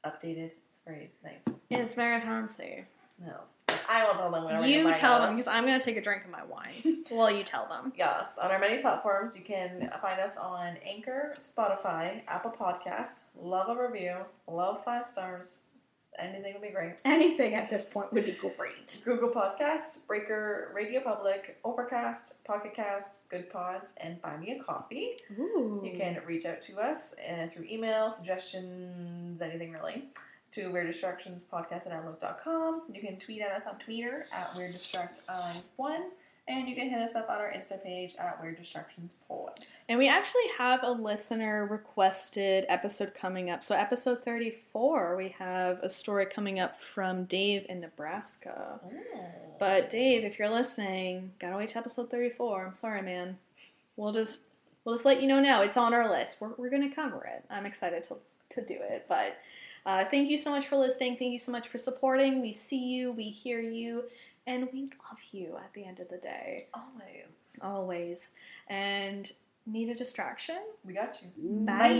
updated. 0.05 0.51
It's 0.69 0.81
very 0.87 1.11
nice. 1.23 1.57
It's 1.71 1.95
very 1.95 2.21
fancy. 2.21 2.85
No, 3.25 3.35
I 3.88 4.05
will 4.05 4.15
tell 4.15 4.31
them 4.31 4.65
You 4.65 4.93
tell 4.95 5.21
them 5.21 5.37
because 5.37 5.47
I'm 5.47 5.65
gonna 5.65 5.81
take 5.81 5.97
a 5.97 6.01
drink 6.01 6.25
of 6.25 6.31
my 6.31 6.45
wine 6.45 7.05
while 7.09 7.31
you 7.31 7.45
tell 7.45 7.69
them. 7.69 7.93
Yes, 7.97 8.27
on 8.41 8.51
our 8.51 8.59
many 8.59 8.79
platforms, 8.79 9.37
you 9.37 9.45
can 9.45 9.91
find 10.01 10.21
us 10.21 10.37
on 10.37 10.77
Anchor, 10.85 11.37
Spotify, 11.38 12.23
Apple 12.27 12.53
Podcasts. 12.59 13.25
Love 13.41 13.69
a 13.77 13.81
review, 13.81 14.17
love 14.49 14.85
five 14.85 15.07
stars. 15.07 15.62
Anything 16.18 16.53
would 16.53 16.62
be 16.62 16.68
great. 16.68 17.01
Anything 17.05 17.55
at 17.55 17.70
this 17.70 17.87
point 17.87 18.12
would 18.12 18.25
be 18.25 18.33
great. 18.33 19.01
Google 19.05 19.31
Podcasts, 19.31 20.07
Breaker, 20.07 20.72
RadioPublic, 20.77 21.55
Overcast, 21.64 22.44
Pocket 22.44 22.75
Cast, 22.75 23.29
Goodpods, 23.31 23.88
and 23.96 24.20
Buy 24.20 24.37
Me 24.37 24.59
a 24.59 24.62
Coffee. 24.62 25.16
Ooh. 25.38 25.81
You 25.83 25.96
can 25.96 26.20
reach 26.27 26.44
out 26.44 26.61
to 26.62 26.79
us 26.81 27.14
uh, 27.14 27.48
through 27.48 27.64
email, 27.64 28.11
suggestions, 28.11 29.40
anything 29.40 29.72
really, 29.72 30.05
to 30.53 30.68
weirddistractionspodcast 30.68 31.87
at 31.87 31.92
outlook.com. 31.92 32.83
You 32.92 33.01
can 33.01 33.18
tweet 33.18 33.40
at 33.40 33.53
us 33.53 33.62
on 33.66 33.79
Twitter 33.79 34.27
at 34.33 34.55
weirddistract1, 34.55 36.03
and 36.59 36.69
you 36.69 36.75
can 36.75 36.88
hit 36.88 37.01
us 37.01 37.15
up 37.15 37.29
on 37.29 37.38
our 37.38 37.53
Insta 37.53 37.83
page 37.83 38.15
at 38.19 38.43
weirddistractionspod. 38.43 39.51
And 39.88 39.99
we 39.99 40.09
actually 40.09 40.49
have 40.59 40.81
a 40.83 40.91
listener 40.91 41.67
requested 41.67 42.65
episode 42.69 43.15
coming 43.15 43.51
up. 43.51 43.62
So, 43.62 43.75
episode 43.75 44.25
34, 44.25 45.17
we 45.17 45.31
have 45.38 45.81
a 45.83 45.88
story 45.88 46.27
coming 46.27 46.61
up 46.61 46.81
from 46.81 47.25
Dave 47.25 47.67
in 47.69 47.81
Nebraska. 47.81 48.81
But, 49.59 49.91
Dave, 49.91 50.25
if 50.25 50.38
you're 50.38 50.51
listening, 50.51 51.33
gotta 51.38 51.57
wait 51.57 51.71
till 51.71 51.81
episode 51.81 52.11
34. 52.11 52.67
I'm 52.67 52.75
sorry, 52.75 53.03
man. 53.03 53.38
We'll 53.97 54.12
just. 54.12 54.43
We'll 54.85 54.97
just 54.97 55.07
let 55.07 55.23
you 55.23 55.29
know 55.29 55.38
now. 55.38 55.62
It's 55.62 55.77
on 55.77 55.95
our 55.95 56.11
list. 56.11 56.38
We're, 56.41 56.55
we're 56.57 56.69
going 56.69 56.88
to 56.88 56.93
cover 56.93 57.25
it. 57.25 57.45
I'm 57.49 57.67
excited 57.67 58.03
to, 58.09 58.17
to 58.55 58.67
do 58.67 58.75
it. 58.75 59.07
But 59.09 59.37
uh, 59.85 60.05
thank 60.11 60.31
you 60.31 60.37
so 60.37 60.51
much 60.51 60.67
for 60.69 60.77
listening. 60.77 61.17
Thank 61.17 61.33
you 61.33 61.38
so 61.38 61.51
much 61.53 61.69
for 61.69 61.79
supporting. 61.79 62.41
We 62.41 62.53
see 62.53 62.79
you, 62.79 63.12
we 63.12 63.31
hear 63.31 63.61
you, 63.61 64.05
and 64.46 64.68
we 64.72 64.83
love 64.83 65.18
you 65.31 65.57
at 65.57 65.72
the 65.74 65.85
end 65.85 66.00
of 66.00 66.09
the 66.09 66.18
day. 66.18 66.66
always. 66.74 67.26
Always. 67.61 68.28
And 68.68 69.31
need 69.66 69.88
a 69.88 69.94
distraction? 69.94 70.61
We 70.85 70.94
got 70.94 71.20
you. 71.22 71.28
Bye. 71.66 71.92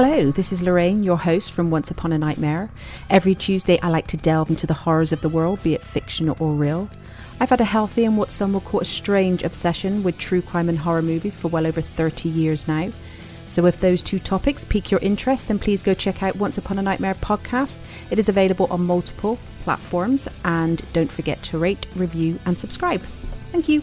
Hello, 0.00 0.30
this 0.30 0.52
is 0.52 0.62
Lorraine, 0.62 1.02
your 1.02 1.18
host 1.18 1.50
from 1.50 1.72
Once 1.72 1.90
Upon 1.90 2.12
a 2.12 2.18
Nightmare. 2.18 2.70
Every 3.10 3.34
Tuesday, 3.34 3.80
I 3.80 3.88
like 3.88 4.06
to 4.06 4.16
delve 4.16 4.48
into 4.48 4.64
the 4.64 4.72
horrors 4.72 5.10
of 5.10 5.22
the 5.22 5.28
world, 5.28 5.60
be 5.64 5.74
it 5.74 5.82
fictional 5.82 6.36
or 6.38 6.52
real. 6.52 6.88
I've 7.40 7.50
had 7.50 7.60
a 7.60 7.64
healthy 7.64 8.04
and 8.04 8.16
what 8.16 8.30
some 8.30 8.52
will 8.52 8.60
call 8.60 8.78
a 8.78 8.84
strange 8.84 9.42
obsession 9.42 10.04
with 10.04 10.16
true 10.16 10.40
crime 10.40 10.68
and 10.68 10.78
horror 10.78 11.02
movies 11.02 11.34
for 11.34 11.48
well 11.48 11.66
over 11.66 11.80
30 11.80 12.28
years 12.28 12.68
now. 12.68 12.92
So, 13.48 13.66
if 13.66 13.80
those 13.80 14.00
two 14.00 14.20
topics 14.20 14.64
pique 14.64 14.92
your 14.92 15.00
interest, 15.00 15.48
then 15.48 15.58
please 15.58 15.82
go 15.82 15.94
check 15.94 16.22
out 16.22 16.36
Once 16.36 16.58
Upon 16.58 16.78
a 16.78 16.82
Nightmare 16.82 17.16
podcast. 17.16 17.78
It 18.08 18.20
is 18.20 18.28
available 18.28 18.68
on 18.70 18.86
multiple 18.86 19.36
platforms, 19.64 20.28
and 20.44 20.80
don't 20.92 21.10
forget 21.10 21.42
to 21.42 21.58
rate, 21.58 21.88
review, 21.96 22.38
and 22.46 22.56
subscribe. 22.56 23.02
Thank 23.50 23.68
you. 23.68 23.82